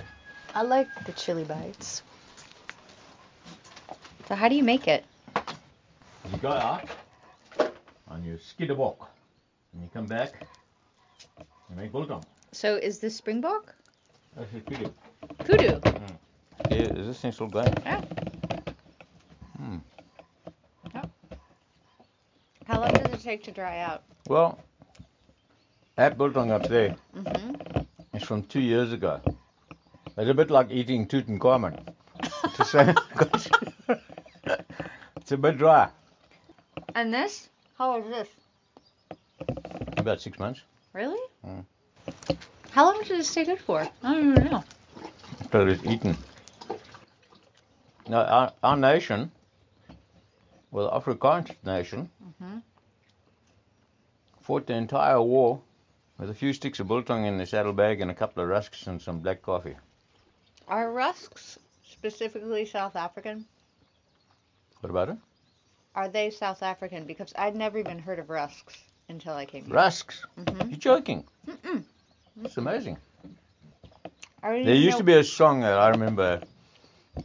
I 0.55 0.63
like 0.63 0.89
the 1.07 1.13
chili 1.13 1.45
bites. 1.45 2.03
So 4.29 4.35
how 4.35 4.49
do 4.49 4.55
you 4.55 4.63
make 4.63 4.87
it? 4.89 5.05
You 6.31 6.39
go 6.39 6.51
out 6.51 6.89
and 8.11 8.25
you 8.25 8.39
skid 8.39 8.71
a 8.71 8.75
walk. 8.75 9.11
And 9.73 9.83
you 9.83 9.89
come 9.93 10.07
back, 10.07 10.47
you 11.71 11.77
make 11.77 11.93
biltong. 11.93 12.25
So 12.53 12.77
is 12.77 12.99
this 12.99 13.17
springbok? 13.17 13.75
That's 14.37 14.53
what 14.53 14.71
you 14.71 14.77
do. 14.85 14.95
Kudu. 15.45 15.81
Is 16.79 17.07
this 17.07 17.21
thing 17.21 17.33
still 17.33 17.49
going? 17.49 17.73
Yeah. 17.85 18.01
Hmm. 19.57 19.77
How 22.67 22.81
long 22.81 22.93
does 22.93 23.13
it 23.15 23.23
take 23.23 23.45
to 23.45 23.51
dry 23.51 23.81
out? 23.81 24.03
Well, 24.29 24.59
that 25.97 26.17
biltong 26.17 26.51
up 26.51 26.69
there 26.69 26.97
Mm-hmm. 27.17 27.81
is 28.17 28.23
from 28.23 28.43
two 28.45 28.61
years 28.61 28.93
ago. 28.93 29.21
It's 30.17 30.31
a 30.31 30.35
bit 30.35 30.51
like 30.51 30.71
eating 30.71 31.07
Tutankhamun. 31.07 31.79
It's 32.45 32.57
the 32.59 32.65
same. 32.65 32.95
it's 35.17 35.33
a 35.33 35.37
bit 35.37 35.59
dry. 35.59 35.89
And 36.95 37.13
this? 37.13 37.49
How 37.79 37.95
old 37.97 38.05
is 38.07 38.11
this? 38.11 38.29
About 39.97 40.21
six 40.21 40.39
months. 40.39 40.61
Really? 40.93 41.21
Mm. 41.47 41.65
How 42.71 42.85
long 42.87 43.01
does 43.03 43.11
it 43.11 43.25
stay 43.25 43.45
good 43.45 43.61
for? 43.61 43.81
I 44.03 44.15
don't 44.15 44.31
even 44.33 44.45
know. 44.51 44.65
Till 45.51 45.69
it's 45.69 45.85
eaten. 45.85 46.17
Now, 48.13 48.25
our, 48.25 48.53
our 48.63 48.77
nation, 48.77 49.31
well, 50.71 50.91
the 50.91 51.01
Afrikaans 51.01 51.51
nation, 51.65 52.11
Mhm. 52.43 52.63
fought 54.43 54.67
the 54.67 54.75
entire 54.75 55.23
war 55.23 55.63
with 56.19 56.29
a 56.29 56.35
few 56.35 56.53
sticks 56.53 56.79
of 56.79 56.89
biltong 56.89 57.25
in 57.25 57.39
the 57.39 57.47
saddlebag 57.47 58.03
and 58.03 58.11
a 58.11 58.15
couple 58.15 58.43
of 58.43 58.51
rusks 58.51 58.87
and 58.87 59.01
some 59.01 59.21
black 59.21 59.41
coffee. 59.41 59.77
Are 60.69 60.93
rusks 60.93 61.59
specifically 61.85 62.67
South 62.67 62.97
African? 62.97 63.47
What 64.81 64.91
about 64.91 65.09
it? 65.09 65.17
are 65.95 66.09
they 66.09 66.29
South 66.31 66.63
African? 66.63 67.07
Because 67.07 67.33
I'd 67.37 67.55
never 67.57 67.79
even 67.79 67.99
heard 67.99 68.19
of 68.19 68.29
rusks 68.29 68.77
until 69.09 69.33
I 69.35 69.47
came 69.47 69.65
here. 69.65 69.75
Rusks. 69.75 70.23
Mhm. 70.39 70.69
You're 70.71 70.79
joking. 70.79 71.25
Mm-mm. 71.47 71.83
It's 72.45 72.59
amazing. 72.59 72.99
There 74.43 74.57
used 74.75 74.93
know- 74.93 74.99
to 74.99 75.05
be 75.05 75.15
a 75.15 75.25
song 75.25 75.61
that 75.61 75.79
I 75.79 75.89
remember 75.89 76.43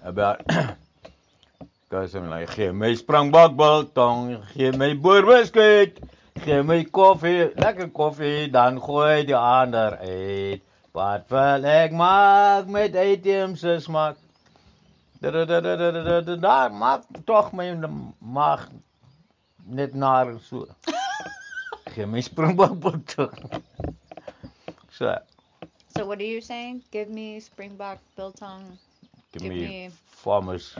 about 0.03 0.41
goes 1.89 2.11
something 2.11 2.29
like 2.29 2.53
gee 2.55 2.71
my 2.71 2.93
springbok 2.93 3.55
biltong, 3.55 4.43
gee 4.55 4.71
my 4.71 4.93
boerbeskuit, 4.93 5.99
gee 6.43 6.61
my 6.61 6.83
koffie, 6.83 7.53
lekker 7.55 7.89
koffie, 7.91 8.51
dan 8.51 8.79
gooi 8.81 9.25
die 9.25 9.35
ander 9.35 9.97
uit. 9.97 10.61
Wat 10.97 11.29
wil 11.29 11.65
ek 11.69 11.91
maak 11.93 12.67
met 12.73 12.95
uitheemse 12.95 13.77
smaak? 13.83 14.17
Da 15.21 15.31
da 15.31 15.45
da 15.45 15.59
da 15.61 15.75
da 15.75 15.91
da 15.91 16.21
da 16.21 16.35
da 16.35 16.57
maak 16.69 17.05
tog 17.25 17.51
my 17.53 17.71
maag 18.19 18.67
net 19.65 19.93
naar 19.93 20.33
so. 20.41 20.67
Gee 21.93 22.05
my 22.13 22.21
springbok 22.21 22.79
biltong. 22.79 23.33
So, 24.97 25.13
So 25.95 26.07
what 26.07 26.19
are 26.19 26.25
you 26.25 26.41
saying? 26.41 26.81
Give 26.89 27.07
me 27.07 27.39
springbok 27.39 27.99
biltong. 28.15 28.79
Give 29.33 29.41
Give 29.43 29.51
me 29.51 29.65
me 29.67 29.89
farmer's 30.05 30.75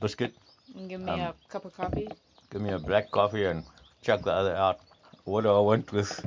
biscuit. 0.00 0.34
and 0.76 0.88
give 0.88 1.00
me 1.00 1.12
Um, 1.12 1.20
a 1.20 1.34
cup 1.48 1.64
of 1.64 1.74
coffee. 1.76 2.08
Give 2.50 2.62
me 2.62 2.70
a 2.70 2.78
black 2.78 3.10
coffee 3.10 3.44
and 3.46 3.64
chuck 4.02 4.22
the 4.22 4.32
other 4.32 4.54
out. 4.54 4.80
What 5.24 5.42
do 5.42 5.50
I 5.54 5.60
want 5.60 5.92
with 5.92 6.26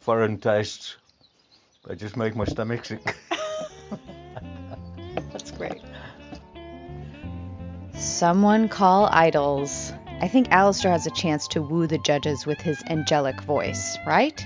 foreign 0.00 0.38
tastes? 0.38 0.96
I 1.88 1.94
just 1.94 2.16
make 2.16 2.36
my 2.36 2.44
stomach 2.44 2.84
sick. 2.84 3.16
That's 5.32 5.50
great. 5.52 5.80
Someone 7.94 8.68
call 8.68 9.06
idols. 9.10 9.92
I 10.20 10.28
think 10.28 10.50
Alistair 10.50 10.90
has 10.92 11.06
a 11.06 11.10
chance 11.10 11.48
to 11.48 11.62
woo 11.62 11.86
the 11.86 11.98
judges 11.98 12.46
with 12.46 12.60
his 12.60 12.82
angelic 12.88 13.40
voice, 13.42 13.96
right? 14.06 14.44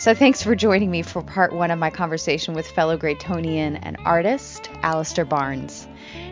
So 0.00 0.14
thanks 0.14 0.42
for 0.42 0.54
joining 0.56 0.90
me 0.90 1.02
for 1.02 1.20
part 1.20 1.52
one 1.52 1.70
of 1.70 1.78
my 1.78 1.90
conversation 1.90 2.54
with 2.54 2.66
fellow 2.66 2.96
Greytonian 2.96 3.78
and 3.82 3.98
artist 4.06 4.70
Alistair 4.82 5.26
Barnes. 5.26 5.86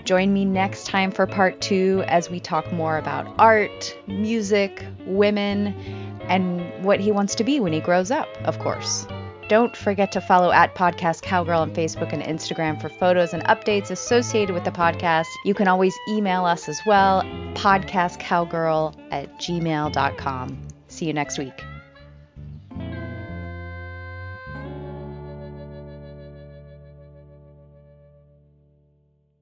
Join 0.04 0.32
me 0.32 0.46
next 0.46 0.86
time 0.86 1.10
for 1.10 1.26
part 1.26 1.60
two 1.60 2.02
as 2.08 2.30
we 2.30 2.40
talk 2.40 2.72
more 2.72 2.96
about 2.96 3.30
art, 3.38 3.94
music, 4.06 4.82
women, 5.04 5.74
and 6.30 6.82
what 6.82 6.98
he 6.98 7.12
wants 7.12 7.34
to 7.34 7.44
be 7.44 7.60
when 7.60 7.74
he 7.74 7.80
grows 7.80 8.10
up, 8.10 8.26
of 8.44 8.58
course. 8.58 9.06
Don't 9.50 9.76
forget 9.76 10.12
to 10.12 10.22
follow 10.22 10.50
at 10.50 10.74
Podcast 10.74 11.20
Cowgirl 11.20 11.60
on 11.60 11.74
Facebook 11.74 12.14
and 12.14 12.22
Instagram 12.22 12.80
for 12.80 12.88
photos 12.88 13.34
and 13.34 13.44
updates 13.44 13.90
associated 13.90 14.54
with 14.54 14.64
the 14.64 14.70
podcast. 14.70 15.26
You 15.44 15.52
can 15.52 15.68
always 15.68 15.94
email 16.08 16.46
us 16.46 16.70
as 16.70 16.80
well, 16.86 17.22
podcastcowgirl 17.52 18.94
at 19.10 19.38
gmail.com. 19.38 20.68
See 20.86 21.04
you 21.04 21.12
next 21.12 21.38
week. 21.38 21.62